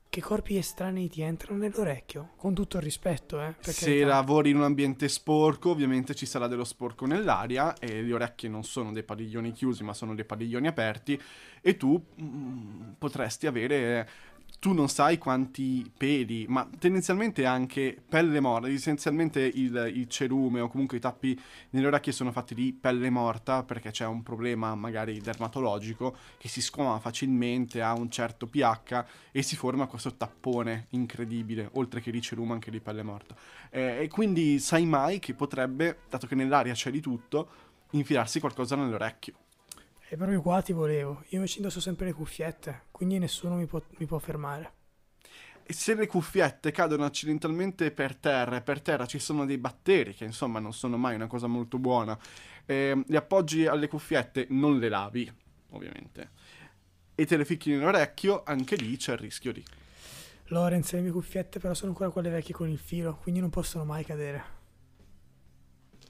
che 0.09 0.21
corpi 0.21 0.57
estranei 0.57 1.09
ti 1.09 1.23
entrano 1.23 1.61
nell'orecchio? 1.61 2.31
Con 2.37 2.53
tutto 2.53 2.79
il 2.79 2.83
rispetto, 2.83 3.40
eh? 3.40 3.55
per 3.62 3.73
Se 3.73 3.85
carità. 3.85 4.07
lavori 4.09 4.51
in 4.51 4.57
un 4.57 4.64
ambiente 4.64 5.09
sporco, 5.09 5.71
ovviamente 5.71 6.16
ci 6.16 6.27
sarà 6.27 6.49
dello 6.49 6.64
sporco 6.64 7.07
nell'aria 7.07 7.75
e 7.79 8.03
le 8.03 8.12
orecchie 8.12 8.49
non 8.49 8.64
sono 8.64 8.90
dei 8.90 9.05
padiglioni 9.05 9.53
chiusi, 9.53 9.85
ma 9.85 9.95
sono 9.95 10.16
dei 10.16 10.25
padiglioni 10.25 10.66
aperti 10.66 11.18
e 11.61 11.77
tu 11.77 12.05
mm, 12.21 12.95
potresti 12.99 13.47
avere 13.47 14.09
tu 14.62 14.72
non 14.72 14.88
sai 14.88 15.18
quanti 15.18 15.90
peli, 15.96 16.46
ma 16.46 16.64
tendenzialmente 16.79 17.44
anche 17.46 18.01
pelle 18.09 18.38
morta, 18.38 18.68
essenzialmente 18.68 19.40
il, 19.40 19.90
il 19.92 20.07
cerume 20.07 20.61
o 20.61 20.68
comunque 20.68 20.98
i 20.98 21.01
tappi 21.01 21.37
nelle 21.70 21.88
orecchie 21.88 22.12
sono 22.12 22.31
fatti 22.31 22.55
di 22.55 22.72
pelle 22.72 23.11
morta 23.11 23.64
perché 23.64 23.90
c'è 23.90 24.07
un 24.07 24.22
problema 24.22 24.77
magari 24.77 25.20
dermatologico 25.20 26.16
che 26.38 26.46
si 26.46 26.62
squama 26.62 27.01
facilmente, 27.01 27.83
ha 27.83 27.92
un 27.94 28.09
certo 28.09 28.46
pH 28.46 29.05
e 29.33 29.42
si 29.42 29.57
forma 29.57 29.87
questo 29.87 30.14
tappone 30.14 30.87
incredibile, 30.90 31.68
oltre 31.72 32.01
che 32.01 32.12
di 32.12 32.20
cerume 32.20 32.53
anche 32.53 32.70
di 32.70 32.79
pelle 32.79 33.03
morta. 33.03 33.35
Eh, 33.68 34.03
e 34.03 34.07
quindi 34.07 34.61
sai 34.61 34.87
mai 34.87 35.18
che 35.18 35.35
potrebbe, 35.35 36.03
dato 36.09 36.29
che 36.29 36.37
nell'aria 36.37 36.75
c'è 36.75 36.92
di 36.92 37.01
tutto, 37.01 37.48
infilarsi 37.90 38.38
qualcosa 38.38 38.77
nell'orecchio. 38.77 39.41
E 40.12 40.16
proprio 40.16 40.42
qua 40.42 40.61
ti 40.61 40.75
volevo. 40.75 41.22
Io 41.29 41.37
invece 41.37 41.57
indosso 41.57 41.81
sempre 41.81 42.05
le 42.05 42.12
cuffiette, 42.12 42.83
quindi 42.90 43.18
nessuno 43.18 43.55
mi 43.55 43.64
può, 43.64 43.81
mi 43.96 44.05
può 44.05 44.18
fermare. 44.18 44.72
E 45.62 45.72
se 45.72 45.94
le 45.94 46.07
cuffiette 46.07 46.70
cadono 46.70 47.07
accidentalmente 47.07 47.90
per 47.92 48.16
terra 48.16 48.57
e 48.57 48.61
per 48.61 48.83
terra 48.83 49.07
ci 49.07 49.18
sono 49.18 49.46
dei 49.46 49.57
batteri, 49.57 50.12
che 50.12 50.27
insomma 50.27 50.59
non 50.59 50.75
sono 50.75 50.98
mai 50.98 51.14
una 51.14 51.29
cosa 51.29 51.46
molto 51.46 51.79
buona, 51.79 52.18
eh, 52.66 53.03
le 53.07 53.16
appoggi 53.16 53.64
alle 53.64 53.88
cuffiette, 53.88 54.48
non 54.51 54.79
le 54.79 54.90
lavi, 54.90 55.33
ovviamente, 55.70 56.31
e 57.14 57.25
te 57.25 57.38
le 57.38 57.46
ficchi 57.46 57.70
nell'orecchio, 57.70 58.42
anche 58.44 58.77
lì 58.77 58.94
c'è 58.98 59.12
il 59.12 59.18
rischio 59.18 59.51
di... 59.51 59.64
Lorenz, 60.48 60.92
le 60.92 61.01
mie 61.01 61.11
cuffiette 61.11 61.59
però 61.59 61.72
sono 61.72 61.92
ancora 61.92 62.11
quelle 62.11 62.29
vecchie 62.29 62.53
con 62.53 62.68
il 62.68 62.79
filo, 62.79 63.16
quindi 63.22 63.40
non 63.40 63.48
possono 63.48 63.87
mai 63.87 64.05
cadere. 64.05 64.44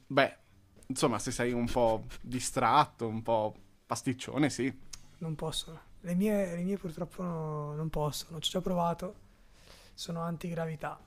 Beh, 0.09 0.37
insomma, 0.88 1.21
se 1.21 1.31
sei 1.31 1.53
un 1.53 1.67
po' 1.67 2.05
distratto, 2.21 3.07
un 3.07 3.23
po' 3.23 3.62
pasticcione, 3.93 4.49
sì. 4.49 4.73
Non 5.19 5.35
possono. 5.35 5.79
Le 6.01 6.15
mie, 6.15 6.57
le 6.57 6.63
mie 6.63 6.79
purtroppo 6.79 7.23
no- 7.23 7.75
non 7.75 7.91
possono. 7.91 8.41
Ci 8.41 8.49
ho 8.49 8.53
già 8.53 8.61
provato. 8.63 9.15
Sono 9.93 10.23
antigravità. 10.23 10.99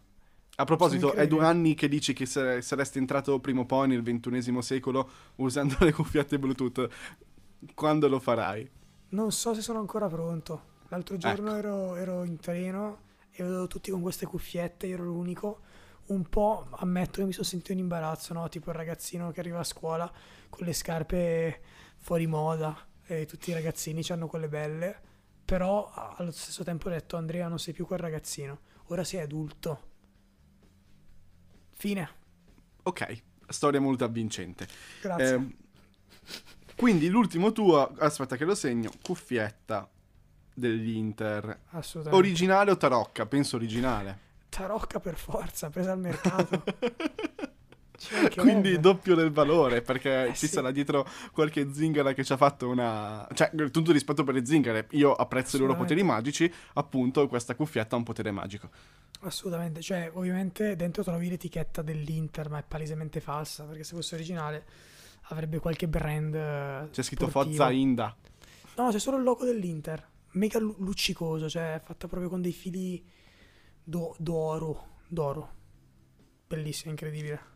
A 0.58 0.64
proposito, 0.64 1.14
è 1.14 1.28
due 1.28 1.44
anni 1.44 1.74
che 1.74 1.90
dici 1.90 2.14
che 2.14 2.26
sare- 2.28 2.62
saresti 2.62 3.00
entrato 3.00 3.40
prima 3.40 3.62
o 3.62 3.66
poi 3.66 3.88
nel 3.88 4.04
ventunesimo 4.04 4.62
secolo 4.62 5.10
usando 5.38 5.76
le 5.84 5.92
cuffiette 5.92 6.38
Bluetooth. 6.38 6.88
Quando 7.74 8.08
lo 8.08 8.20
farai? 8.20 8.70
Non 9.10 9.32
so 9.32 9.54
se 9.56 9.62
sono 9.62 9.80
ancora 9.80 10.08
pronto. 10.08 10.74
L'altro 10.90 11.18
giorno 11.18 11.50
Ecco. 11.50 11.58
ero, 11.58 11.96
ero 11.96 12.24
in 12.24 12.38
treno 12.38 13.00
e 13.32 13.44
vedevo 13.44 13.66
tutti 13.66 13.90
con 13.90 14.02
queste 14.02 14.28
cuffiette, 14.28 14.88
ero 14.88 15.04
l'unico. 15.04 15.62
Un 16.06 16.30
po' 16.30 16.68
ammetto 16.70 17.20
che 17.20 17.26
mi 17.26 17.34
sono 17.34 17.46
sentito 17.46 17.72
in 17.72 17.80
imbarazzo, 17.80 18.34
no? 18.36 18.48
Tipo 18.48 18.70
il 18.70 18.76
ragazzino 18.76 19.32
che 19.32 19.40
arriva 19.40 19.60
a 19.60 19.64
scuola 19.64 20.10
con 20.50 20.66
le 20.68 20.74
scarpe 20.74 21.62
fuori 22.06 22.28
moda 22.28 22.78
e 23.08 23.26
tutti 23.26 23.50
i 23.50 23.54
ragazzini 23.54 24.04
hanno 24.10 24.28
quelle 24.28 24.48
belle. 24.48 25.02
Però 25.44 25.92
allo 26.18 26.30
stesso 26.30 26.64
tempo 26.64 26.88
ho 26.88 26.92
detto 26.92 27.18
Andrea 27.18 27.48
non 27.48 27.58
sei 27.58 27.74
più 27.74 27.88
quel 27.88 27.98
ragazzino, 27.98 28.60
ora 28.86 29.04
sei 29.04 29.22
adulto. 29.22 29.94
Fine. 31.74 32.10
Ok, 32.84 33.22
storia 33.48 33.82
molto 33.82 34.04
avvincente. 34.04 34.68
Grazie. 35.02 35.34
Ehm, 35.34 35.56
quindi 36.76 37.10
l'ultimo 37.10 37.52
tuo, 37.52 37.92
aspetta 37.98 38.36
che 38.36 38.46
lo 38.46 38.54
segno, 38.54 38.92
cuffietta 39.02 39.90
dell'Inter. 40.54 41.62
Assolutamente. 41.72 42.28
Originale 42.28 42.70
o 42.70 42.78
tarocca? 42.78 43.26
Penso 43.26 43.56
originale. 43.56 44.20
Tarocca 44.50 45.00
per 45.00 45.18
forza, 45.18 45.72
presa 45.72 45.94
al 45.94 46.00
mercato. 46.00 46.64
Quindi 48.36 48.80
doppio 48.80 49.16
del 49.16 49.32
valore, 49.32 49.82
perché 49.82 50.26
Eh, 50.28 50.34
ci 50.34 50.48
sì. 50.48 50.54
sarà 50.54 50.72
dietro 50.72 51.08
qualche 51.32 51.74
zingara 51.74 52.14
che 52.14 52.24
ci 52.24 52.34
ha 52.34 52.38
fatto 52.38 52.68
una... 52.70 53.28
Cioè, 53.34 53.52
tutto 53.72 53.92
rispetto 53.92 54.24
per 54.24 54.34
le 54.34 54.46
zingare, 54.46 54.88
io 54.92 55.14
apprezzo 55.14 55.58
i 55.58 55.60
loro 55.60 55.76
poteri 55.76 56.04
magici, 56.04 56.52
appunto 56.74 57.28
questa 57.28 57.56
cuffietta 57.56 57.96
ha 57.96 57.98
un 57.98 58.04
potere 58.04 58.32
magico. 58.32 58.70
Assolutamente, 59.22 59.82
cioè 59.82 60.12
ovviamente 60.14 60.76
dentro 60.76 61.04
trovi 61.04 61.30
l'etichetta 61.30 61.82
dell'Inter, 61.82 62.50
ma 62.50 62.60
è 62.60 62.64
palesemente 62.68 63.20
falsa, 63.20 63.64
perché 63.64 63.84
se 63.84 63.96
fosse 63.96 64.16
originale 64.16 64.66
avrebbe 65.30 65.58
qualche 65.60 65.88
brand 65.88 66.36
eh, 66.36 66.90
C'è 66.92 67.02
scritto 67.02 67.28
sportivo. 67.30 67.56
Forza 67.56 67.72
Inda. 67.72 68.16
No, 68.76 68.92
c'è 68.92 69.00
solo 69.00 69.18
il 69.18 69.24
logo 69.24 69.46
dell'Inter, 69.46 70.08
mega 70.32 70.60
lu- 70.60 70.76
luccicoso, 70.80 71.50
cioè 71.50 71.82
fatta 71.84 72.08
proprio 72.08 72.30
con 72.30 72.42
dei 72.42 72.52
fili 72.52 73.04
do- 73.84 74.14
d'oro, 74.20 74.88
d'oro. 75.08 75.54
Bellissimo, 76.48 76.92
incredibile. 76.92 77.54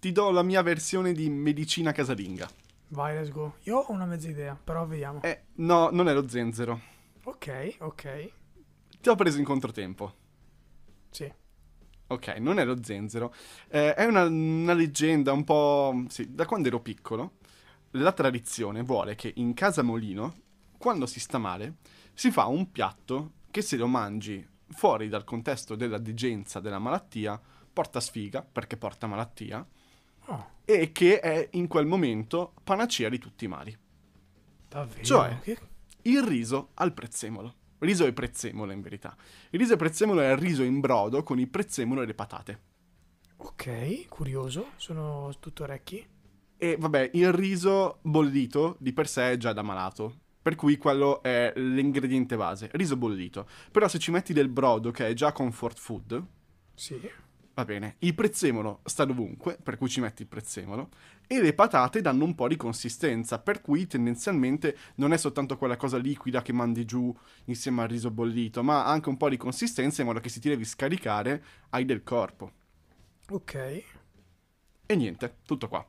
Ti 0.00 0.12
do 0.12 0.30
la 0.30 0.42
mia 0.42 0.62
versione 0.62 1.12
di 1.12 1.28
medicina 1.28 1.92
casalinga. 1.92 2.48
Vai, 2.88 3.14
let's 3.16 3.30
go. 3.30 3.56
Io 3.64 3.76
ho 3.76 3.92
una 3.92 4.06
mezza 4.06 4.30
idea, 4.30 4.54
però 4.56 4.86
vediamo. 4.86 5.20
Eh, 5.20 5.42
no, 5.56 5.90
non 5.90 6.08
è 6.08 6.14
lo 6.14 6.26
zenzero. 6.26 6.80
Ok, 7.24 7.76
ok. 7.80 8.32
Ti 8.98 9.08
ho 9.10 9.14
preso 9.14 9.36
in 9.36 9.44
controtempo. 9.44 10.14
Sì. 11.10 11.30
Ok, 12.06 12.28
non 12.38 12.58
è 12.58 12.64
lo 12.64 12.82
zenzero. 12.82 13.34
Eh, 13.68 13.92
è 13.92 14.06
una, 14.06 14.24
una 14.24 14.72
leggenda 14.72 15.32
un 15.32 15.44
po'... 15.44 16.04
Sì, 16.08 16.34
da 16.34 16.46
quando 16.46 16.68
ero 16.68 16.80
piccolo, 16.80 17.32
la 17.90 18.12
tradizione 18.12 18.80
vuole 18.80 19.14
che 19.16 19.30
in 19.36 19.52
casa 19.52 19.82
Molino, 19.82 20.34
quando 20.78 21.04
si 21.04 21.20
sta 21.20 21.36
male, 21.36 21.74
si 22.14 22.30
fa 22.30 22.46
un 22.46 22.70
piatto 22.72 23.32
che 23.50 23.60
se 23.60 23.76
lo 23.76 23.86
mangi 23.86 24.48
fuori 24.68 25.10
dal 25.10 25.24
contesto 25.24 25.74
della 25.74 25.98
digenza 25.98 26.58
della 26.58 26.78
malattia 26.78 27.38
porta 27.70 28.00
sfiga 28.00 28.42
perché 28.42 28.78
porta 28.78 29.06
malattia 29.06 29.66
Oh, 30.30 30.46
e 30.64 30.92
che 30.92 31.20
è 31.20 31.48
in 31.52 31.66
quel 31.66 31.86
momento 31.86 32.54
panacea 32.64 33.08
di 33.08 33.18
tutti 33.18 33.44
i 33.44 33.48
mali. 33.48 33.76
davvero? 34.68 35.02
Cioè? 35.04 35.38
Che- 35.40 35.58
Il 36.02 36.22
riso 36.22 36.70
al 36.74 36.92
prezzemolo. 36.94 37.54
Riso 37.80 38.04
e 38.06 38.12
prezzemolo 38.12 38.72
in 38.72 38.80
verità. 38.82 39.16
Il 39.50 39.58
riso 39.58 39.72
e 39.74 39.76
prezzemolo 39.76 40.20
è 40.20 40.30
il 40.30 40.36
riso 40.36 40.62
in 40.62 40.80
brodo 40.80 41.22
con 41.22 41.38
il 41.40 41.48
prezzemolo 41.48 42.02
e 42.02 42.06
le 42.06 42.14
patate. 42.14 42.60
Ok, 43.38 44.06
curioso, 44.08 44.72
sono 44.76 45.32
tutto 45.40 45.62
orecchi. 45.62 46.06
E 46.58 46.76
vabbè, 46.78 47.10
il 47.14 47.32
riso 47.32 47.98
bollito 48.02 48.76
di 48.80 48.92
per 48.92 49.08
sé 49.08 49.32
è 49.32 49.36
già 49.38 49.52
da 49.54 49.62
malato. 49.62 50.18
Per 50.42 50.54
cui 50.56 50.76
quello 50.76 51.22
è 51.22 51.52
l'ingrediente 51.56 52.36
base, 52.36 52.68
riso 52.72 52.96
bollito. 52.96 53.46
Però 53.72 53.88
se 53.88 53.98
ci 53.98 54.10
metti 54.10 54.32
del 54.32 54.48
brodo 54.48 54.90
che 54.90 55.06
è 55.08 55.12
già 55.14 55.32
comfort 55.32 55.78
food, 55.78 56.24
Sì. 56.74 56.98
Va 57.54 57.64
bene. 57.64 57.96
Il 58.00 58.14
prezzemolo 58.14 58.80
sta 58.84 59.04
dovunque, 59.04 59.58
per 59.62 59.76
cui 59.76 59.88
ci 59.88 60.00
metti 60.00 60.22
il 60.22 60.28
prezzemolo. 60.28 60.88
E 61.26 61.40
le 61.40 61.52
patate 61.52 62.00
danno 62.00 62.24
un 62.24 62.34
po' 62.34 62.48
di 62.48 62.56
consistenza, 62.56 63.38
per 63.38 63.60
cui 63.60 63.86
tendenzialmente 63.86 64.76
non 64.96 65.12
è 65.12 65.16
soltanto 65.16 65.56
quella 65.56 65.76
cosa 65.76 65.96
liquida 65.96 66.42
che 66.42 66.52
mandi 66.52 66.84
giù 66.84 67.14
insieme 67.44 67.82
al 67.82 67.88
riso 67.88 68.10
bollito, 68.10 68.62
ma 68.62 68.86
anche 68.86 69.08
un 69.08 69.16
po' 69.16 69.28
di 69.28 69.36
consistenza 69.36 70.00
in 70.00 70.08
modo 70.08 70.20
che 70.20 70.28
se 70.28 70.40
ti 70.40 70.48
devi 70.48 70.64
scaricare 70.64 71.44
hai 71.70 71.84
del 71.84 72.02
corpo. 72.02 72.52
Ok. 73.28 73.84
E 74.86 74.96
niente, 74.96 75.36
tutto 75.46 75.68
qua. 75.68 75.86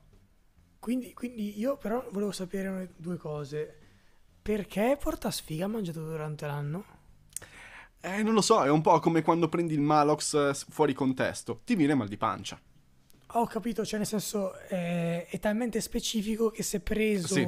Quindi, 0.78 1.14
quindi 1.14 1.60
io 1.60 1.78
però 1.78 2.08
volevo 2.12 2.32
sapere 2.32 2.94
due 2.98 3.18
cose. 3.18 3.78
Perché 4.42 4.98
porta 5.00 5.32
sfiga 5.32 5.68
mangiato 5.68 6.04
durante 6.04 6.46
l'anno? 6.46 7.01
Eh, 8.02 8.24
non 8.24 8.34
lo 8.34 8.42
so, 8.42 8.64
è 8.64 8.70
un 8.70 8.82
po' 8.82 9.00
come 9.00 9.22
quando 9.22 9.48
prendi 9.48 9.74
il 9.76 9.82
Malox 9.82 10.34
eh, 10.34 10.66
fuori 10.70 10.94
contesto, 10.94 11.62
ti 11.64 11.76
viene 11.76 11.94
mal 11.94 12.08
di 12.08 12.18
pancia. 12.18 12.60
Ho 13.34 13.46
capito, 13.46 13.86
cioè 13.86 14.00
nel 14.00 14.08
senso 14.08 14.54
è, 14.56 15.28
è 15.30 15.40
talmente 15.40 15.80
specifico 15.80 16.50
che 16.50 16.64
se 16.64 16.80
preso 16.82 17.34
Sì. 17.34 17.48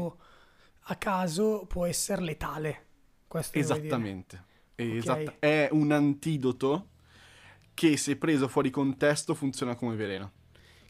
a 0.83 0.95
caso 0.95 1.65
può 1.67 1.85
essere 1.85 2.21
letale. 2.21 2.85
Questo. 3.27 3.57
Esattamente. 3.57 4.35
Ok. 4.75 4.79
Esatta- 4.79 5.35
È 5.39 5.67
un 5.71 5.91
antidoto 5.91 6.89
che 7.73 7.97
se 7.97 8.15
preso 8.17 8.47
fuori 8.47 8.69
contesto 8.69 9.33
funziona 9.33 9.75
come 9.75 9.95
veleno. 9.95 10.31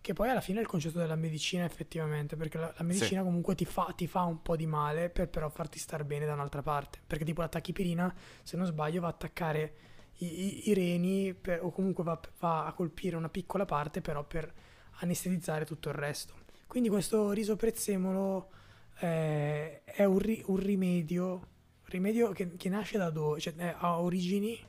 Che 0.04 0.12
poi 0.12 0.28
alla 0.28 0.42
fine 0.42 0.58
è 0.58 0.62
il 0.62 0.68
concetto 0.68 0.98
della 0.98 1.16
medicina 1.16 1.63
effettivamente, 1.63 2.36
perché 2.36 2.58
la, 2.58 2.74
la 2.76 2.84
medicina 2.84 3.24
comunque 3.24 3.56
ti 3.56 3.63
fa, 3.63 3.94
ti 3.96 4.06
fa 4.06 4.24
un 4.24 4.42
po' 4.42 4.58
di 4.58 4.66
male 4.66 5.10
per 5.10 5.30
però 5.30 5.48
farti 5.48 5.80
star 5.80 6.04
bene 6.04 6.26
da 6.26 6.34
un'altra 6.34 6.62
parte. 6.62 7.00
Perché 7.08 7.24
tipo 7.24 7.39
la 7.39 7.48
tachipirina, 7.48 8.13
se 8.44 8.58
non 8.58 8.66
sbaglio, 8.66 9.00
va 9.00 9.08
a 9.08 9.12
attaccare 9.12 9.74
i, 10.18 10.26
i- 10.26 10.70
i 10.70 10.74
reni 10.74 11.34
per- 11.34 11.63
o 11.63 11.72
comunque 11.72 12.04
va, 12.04 12.20
va 12.39 12.66
a 12.66 12.74
colpire 12.74 13.16
una 13.16 13.30
piccola 13.30 13.63
parte 13.63 14.02
però 14.02 14.26
per 14.26 14.52
anestetizzare 15.00 15.63
tutto 15.63 15.88
il 15.88 15.96
resto. 15.96 16.34
Quindi 16.68 16.89
questo 16.89 17.32
riso 17.32 17.56
prezzemolo 17.56 18.50
eh, 19.00 19.84
è 19.86 20.04
un, 20.04 20.20
ri- 20.20 20.44
un 20.48 20.58
rimedio, 20.58 21.48
rimedio 21.86 22.34
che, 22.34 22.58
che 22.58 22.68
nasce 22.68 22.98
da 22.98 23.10
dove? 23.10 23.39
Cioè 23.39 23.54
eh, 23.56 23.74
ha 23.78 24.02
origini... 24.02 24.60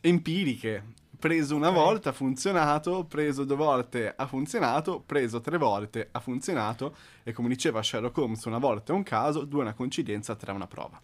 Empiriche. 0.00 0.82
Preso 1.24 1.56
una 1.56 1.70
Ok. 1.70 1.74
volta 1.74 2.10
ha 2.10 2.12
funzionato, 2.12 3.04
preso 3.06 3.44
due 3.44 3.56
volte 3.56 4.12
ha 4.14 4.26
funzionato, 4.26 5.00
preso 5.00 5.40
tre 5.40 5.56
volte 5.56 6.10
ha 6.12 6.20
funzionato 6.20 6.94
e 7.22 7.32
come 7.32 7.48
diceva 7.48 7.82
Sherlock 7.82 8.14
Holmes 8.18 8.44
una 8.44 8.58
volta 8.58 8.92
è 8.92 8.94
un 8.94 9.04
caso, 9.04 9.46
due 9.46 9.60
è 9.60 9.62
una 9.62 9.72
coincidenza, 9.72 10.36
tre 10.36 10.52
è 10.52 10.54
una 10.54 10.66
prova. 10.66 11.00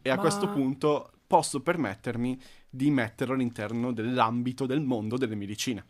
E 0.00 0.08
a 0.08 0.14
Ma- 0.14 0.22
questo 0.22 0.48
punto 0.48 1.10
posso 1.26 1.60
permettermi 1.60 2.40
di 2.70 2.90
metterlo 2.90 3.34
all'interno 3.34 3.92
dell'ambito 3.92 4.64
del 4.64 4.80
mondo 4.80 5.18
delle 5.18 5.34
medicine. 5.34 5.84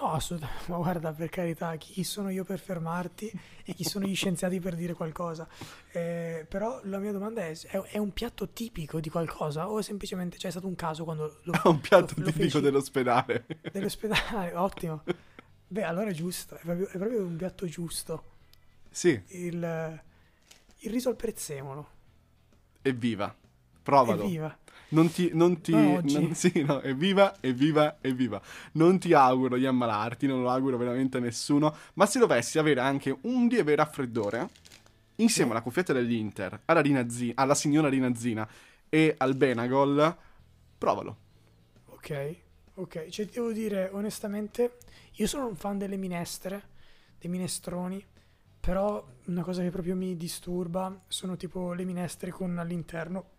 No, 0.00 0.12
assolutamente, 0.12 0.64
ma 0.70 0.76
guarda, 0.76 1.12
per 1.12 1.28
carità, 1.28 1.74
chi 1.76 2.04
sono 2.04 2.28
io 2.30 2.44
per 2.44 2.60
fermarti 2.60 3.32
e 3.64 3.74
chi 3.74 3.82
sono 3.84 4.06
gli 4.06 4.14
scienziati 4.14 4.60
per 4.60 4.76
dire 4.76 4.92
qualcosa? 4.94 5.48
Eh, 5.90 6.46
però 6.48 6.80
la 6.84 6.98
mia 6.98 7.10
domanda 7.12 7.44
è, 7.44 7.52
è, 7.56 7.98
un 7.98 8.12
piatto 8.12 8.48
tipico 8.50 9.00
di 9.00 9.10
qualcosa 9.10 9.68
o 9.68 9.78
è 9.78 9.82
semplicemente 9.82 10.36
c'è 10.36 10.50
stato 10.50 10.68
un 10.68 10.76
caso 10.76 11.02
quando 11.04 11.40
lo, 11.42 11.52
È 11.62 11.66
un 11.66 11.80
piatto 11.80 12.14
lo- 12.16 12.22
lo 12.22 12.32
tipico 12.32 12.32
feci 12.32 12.60
dell'ospedale. 12.60 13.46
dell'ospedale? 13.72 14.54
Ottimo. 14.56 15.02
Beh, 15.66 15.82
allora 15.82 16.10
è 16.10 16.14
giusto, 16.14 16.56
è 16.56 16.60
proprio, 16.62 16.86
è 16.88 16.96
proprio 16.96 17.24
un 17.26 17.36
piatto 17.36 17.66
giusto. 17.66 18.24
sì, 18.90 19.20
Il, 19.28 20.00
il 20.78 20.90
riso 20.90 21.08
al 21.08 21.16
prezzemolo. 21.16 21.88
evviva. 22.82 23.34
Provalo. 23.82 24.22
Evviva. 24.24 24.58
Non 24.90 25.10
ti, 25.10 25.30
non 25.34 25.60
ti, 25.60 26.00
Non 26.02 26.32
sì, 26.34 26.62
no, 26.64 26.80
evviva, 26.80 27.36
evviva, 27.40 27.98
evviva. 28.00 28.40
Non 28.72 28.98
ti 28.98 29.12
auguro 29.12 29.56
di 29.56 29.66
ammalarti, 29.66 30.26
non 30.26 30.42
lo 30.42 30.50
auguro 30.50 30.78
veramente 30.78 31.18
a 31.18 31.20
nessuno, 31.20 31.74
ma 31.94 32.06
se 32.06 32.18
dovessi 32.18 32.58
avere 32.58 32.80
anche 32.80 33.16
un 33.22 33.46
lieve 33.48 33.74
raffreddore, 33.74 34.48
insieme 35.16 35.50
alla 35.50 35.62
cuffietta 35.62 35.92
dell'Inter, 35.92 36.62
alla, 36.64 36.80
Rinazzi- 36.80 37.32
alla 37.34 37.54
signora 37.54 37.88
Rinazzina 37.88 38.48
e 38.88 39.14
al 39.18 39.34
Benagol, 39.34 40.16
provalo. 40.78 41.16
Ok, 41.86 42.36
ok. 42.74 43.08
Cioè, 43.08 43.26
devo 43.26 43.52
dire 43.52 43.88
onestamente, 43.92 44.78
io 45.14 45.26
sono 45.26 45.46
un 45.46 45.56
fan 45.56 45.78
delle 45.78 45.96
minestre, 45.96 46.62
dei 47.18 47.30
minestroni, 47.30 48.04
però 48.60 49.04
una 49.26 49.42
cosa 49.42 49.62
che 49.62 49.70
proprio 49.70 49.96
mi 49.96 50.16
disturba 50.16 51.02
sono 51.08 51.36
tipo 51.36 51.72
le 51.72 51.84
minestre 51.84 52.30
con 52.30 52.58
all'interno 52.58 53.36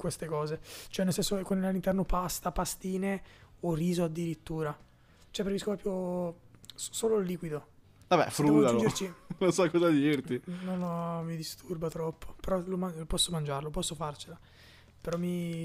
queste 0.00 0.26
cose. 0.26 0.60
Cioè, 0.88 1.04
nel 1.04 1.14
senso, 1.14 1.40
con 1.42 1.62
all'interno 1.62 2.04
pasta, 2.04 2.50
pastine 2.52 3.22
o 3.60 3.74
riso 3.74 4.04
addirittura. 4.04 4.70
Cioè, 4.72 5.44
preferisco 5.44 5.76
proprio 5.76 6.40
solo 6.74 7.18
il 7.18 7.26
liquido. 7.26 7.66
Vabbè, 8.08 8.30
frullalo. 8.30 8.82
non 9.38 9.52
so 9.52 9.70
cosa 9.70 9.88
dirti. 9.90 10.40
no, 10.64 10.76
no, 10.76 11.22
mi 11.22 11.36
disturba 11.36 11.88
troppo. 11.88 12.34
Però 12.40 12.60
man- 12.76 13.06
posso 13.06 13.30
mangiarlo, 13.30 13.70
posso 13.70 13.94
farcela. 13.94 14.38
Però 15.00 15.16
mi... 15.16 15.60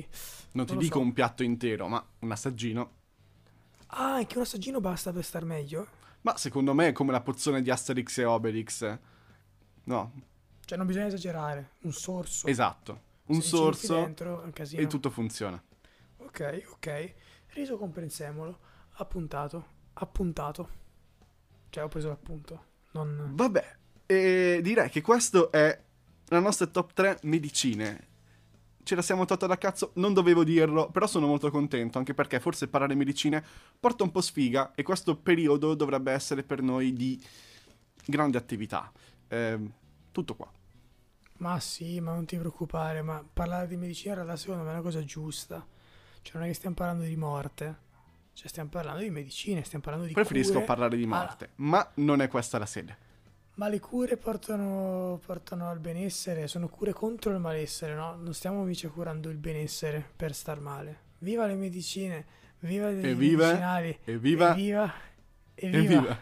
Non 0.51 0.65
ti 0.65 0.71
Non 0.73 0.75
lo 0.75 0.81
dico 0.87 0.99
so. 0.99 1.03
un 1.05 1.11
piatto 1.13 1.43
intero, 1.43 1.87
ma 1.87 2.05
un 2.19 2.31
assaggino. 2.31 2.91
Ah, 3.87 4.15
anche 4.15 4.37
un 4.37 4.43
assaggino 4.43 4.79
basta 4.79 5.11
per 5.11 5.23
star 5.23 5.43
meglio? 5.45 5.87
Ma 6.21 6.37
secondo 6.37 6.73
me 6.73 6.87
è 6.89 6.91
come 6.91 7.11
la 7.11 7.21
pozione 7.21 7.61
di 7.61 7.69
Asterix 7.69 8.17
e 8.19 8.25
Obelix. 8.25 8.97
No, 9.85 10.11
Cioè, 10.65 10.77
non 10.77 10.87
bisogna 10.87 11.07
esagerare. 11.07 11.71
Un 11.81 11.91
sorso. 11.93 12.47
esatto. 12.47 13.01
Un 13.27 13.41
sorso 13.41 13.95
dentro 13.95 14.51
e 14.53 14.87
tutto 14.87 15.09
funziona. 15.09 15.61
Ok, 16.17 16.63
ok. 16.73 17.13
Riso 17.53 17.77
con 17.77 17.91
prezzemolo. 17.91 18.59
Appuntato. 18.97 19.65
Appuntato. 19.93 20.69
Cioè, 21.69 21.83
ho 21.83 21.87
preso 21.87 22.09
l'appunto. 22.09 22.73
Non... 22.91 23.31
Vabbè, 23.33 23.77
e 24.05 24.59
direi 24.61 24.89
che 24.89 25.01
questo 25.01 25.51
è 25.51 25.81
la 26.27 26.39
nostra 26.39 26.67
top 26.67 26.93
3 26.93 27.19
medicine. 27.23 28.07
Ce 28.83 28.93
la 28.93 29.01
siamo 29.01 29.25
tolta 29.25 29.47
da 29.47 29.57
cazzo, 29.57 29.91
non 29.95 30.13
dovevo 30.13 30.43
dirlo, 30.43 30.91
però 30.91 31.07
sono 31.07 31.25
molto 31.25 31.49
contento, 31.49 31.97
anche 31.97 32.13
perché 32.13 32.39
forse 32.39 32.67
parlare 32.67 32.93
medicine 32.93 33.43
porta 33.79 34.03
un 34.03 34.11
po' 34.11 34.21
sfiga 34.21 34.73
e 34.75 34.83
questo 34.83 35.17
periodo 35.17 35.73
dovrebbe 35.73 36.11
essere 36.11 36.43
per 36.43 36.61
noi 36.61 36.93
di 36.93 37.19
grande 38.05 38.37
attività. 38.37 38.91
Ehm, 39.29 39.71
tutto 40.11 40.35
qua. 40.35 40.51
Ma 41.37 41.59
sì, 41.59 41.99
ma 41.99 42.13
non 42.13 42.25
ti 42.25 42.37
preoccupare. 42.37 43.01
Ma 43.01 43.23
parlare 43.31 43.67
di 43.67 43.75
medicina 43.77 44.13
in 44.13 44.19
realtà 44.21 44.37
secondo 44.37 44.63
me 44.63 44.69
è 44.69 44.73
una 44.73 44.81
cosa 44.81 45.03
giusta. 45.03 45.65
Cioè, 46.21 46.33
non 46.35 46.43
è 46.43 46.47
che 46.47 46.53
stiamo 46.53 46.75
parlando 46.75 47.03
di 47.03 47.15
morte. 47.15 47.83
Cioè, 48.33 48.47
stiamo 48.47 48.69
parlando 48.69 49.01
di 49.01 49.09
medicine, 49.09 49.63
stiamo 49.63 49.83
parlando 49.83 50.07
di 50.07 50.13
Preferisco 50.13 50.53
cure. 50.53 50.65
parlare 50.65 50.97
di 50.97 51.03
Ah, 51.03 51.07
morte, 51.07 51.49
ma 51.55 51.89
non 51.95 52.21
è 52.21 52.27
questa 52.27 52.57
la 52.57 52.65
sede. 52.65 52.97
Ma 53.55 53.69
le 53.69 53.79
cure 53.79 54.17
portano, 54.17 55.17
portano 55.25 55.69
al 55.69 55.79
benessere, 55.79 56.47
sono 56.47 56.67
cure 56.67 56.91
contro 56.91 57.31
il 57.31 57.39
malessere, 57.39 57.93
no? 57.95 58.15
Non 58.15 58.33
stiamo 58.33 58.63
mica 58.63 58.89
curando 58.89 59.29
il 59.29 59.37
benessere 59.37 60.05
per 60.15 60.33
star 60.35 60.59
male. 60.59 61.03
Viva 61.19 61.45
le 61.45 61.55
medicine, 61.55 62.25
viva 62.59 62.89
i 62.89 62.97
Evviva, 63.05 63.45
medicinali, 63.45 63.97
Evviva, 64.03 64.49
evviva, 64.51 64.93
evviva. 65.55 65.93
evviva. 65.93 66.19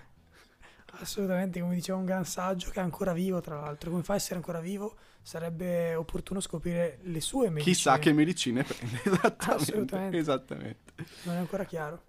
Assolutamente, 1.00 1.60
come 1.60 1.76
diceva 1.76 1.98
un 1.98 2.06
gran 2.06 2.26
saggio 2.26 2.70
che 2.70 2.80
è 2.80 2.84
ancora 2.84 3.14
vivo, 3.14 3.42
tra 3.42 3.60
l'altro. 3.60 3.90
Come 3.90 4.04
fa 4.04 4.14
a 4.14 4.16
essere 4.18 4.36
ancora 4.36 4.60
vivo? 4.60 4.96
Sarebbe 5.22 5.96
opportuno 5.96 6.40
scoprire 6.40 7.00
le 7.04 7.20
sue 7.20 7.50
medicine. 7.50 7.74
Chissà 7.74 8.00
che 8.00 8.14
medicine 8.14 8.64
prende. 8.64 9.02
Esattamente. 9.04 9.64
Assolutamente. 9.64 10.18
Esattamente. 10.18 10.94
Non 11.24 11.36
è 11.36 11.40
ancora 11.40 11.64
chiaro. 11.64 12.04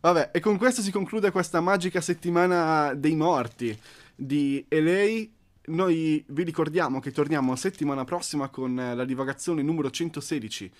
Vabbè, 0.00 0.30
e 0.32 0.40
con 0.40 0.58
questo 0.58 0.82
si 0.82 0.90
conclude 0.90 1.30
questa 1.30 1.60
magica 1.60 2.00
settimana 2.00 2.94
dei 2.94 3.16
morti 3.16 3.76
di 4.14 4.64
LA. 4.68 5.26
Noi 5.66 6.22
vi 6.28 6.42
ricordiamo 6.42 7.00
che 7.00 7.10
torniamo 7.10 7.56
settimana 7.56 8.04
prossima 8.04 8.48
con 8.48 8.74
la 8.74 9.04
divagazione 9.04 9.62
numero 9.62 9.90
116 9.90 10.70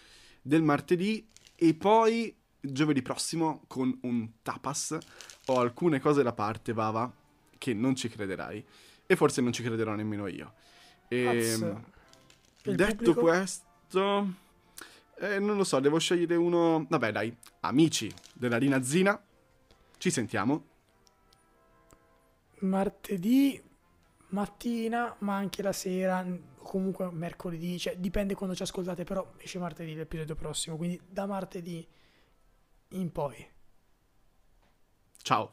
del 0.43 0.63
martedì 0.63 1.27
e 1.57 1.73
poi 1.73 2.37
giovedì 2.61 3.01
prossimo 3.03 3.63
con 3.67 3.99
un 4.03 4.29
tapas. 4.43 4.99
Ho 5.47 5.59
alcune 5.59 6.01
cose 6.01 6.23
da 6.23 6.33
parte, 6.33 6.75
Vava, 6.75 7.11
che 7.59 7.75
non 7.75 7.95
ci 7.95 8.09
crederai 8.09 8.65
e 9.07 9.17
forse 9.17 9.41
non 9.41 9.53
ci 9.53 9.63
crederò 9.63 9.95
nemmeno 9.95 10.27
io. 10.27 10.55
E, 11.09 11.57
Il 12.63 12.77
detto 12.77 13.13
pubblico? 13.13 13.21
questo. 13.21 14.43
Eh, 15.19 15.39
non 15.39 15.57
lo 15.57 15.65
so, 15.65 15.81
devo 15.81 15.99
scegliere 15.99 16.35
uno. 16.37 16.87
Vabbè, 16.89 17.13
dai, 17.13 17.37
amici 17.61 18.13
della 18.33 18.57
Rinazzina. 18.57 19.23
Ci 19.99 20.11
sentiamo. 20.11 20.67
Martedì 22.61 23.63
mattina, 24.29 25.15
ma 25.21 25.37
anche 25.37 25.63
la 25.63 25.73
sera, 25.73 26.21
o 26.21 26.63
comunque 26.63 27.11
mercoledì, 27.13 27.79
cioè 27.79 27.97
dipende 27.97 28.35
quando 28.35 28.57
ci 28.57 28.63
ascoltate, 28.63 29.05
però 29.05 29.33
esce 29.39 29.59
martedì 29.59 29.95
l'episodio 29.95 30.35
prossimo, 30.35 30.77
quindi 30.77 31.01
da 31.07 31.27
martedì 31.27 31.87
in 32.89 33.13
poi. 33.13 33.47
Ciao. 35.23 35.53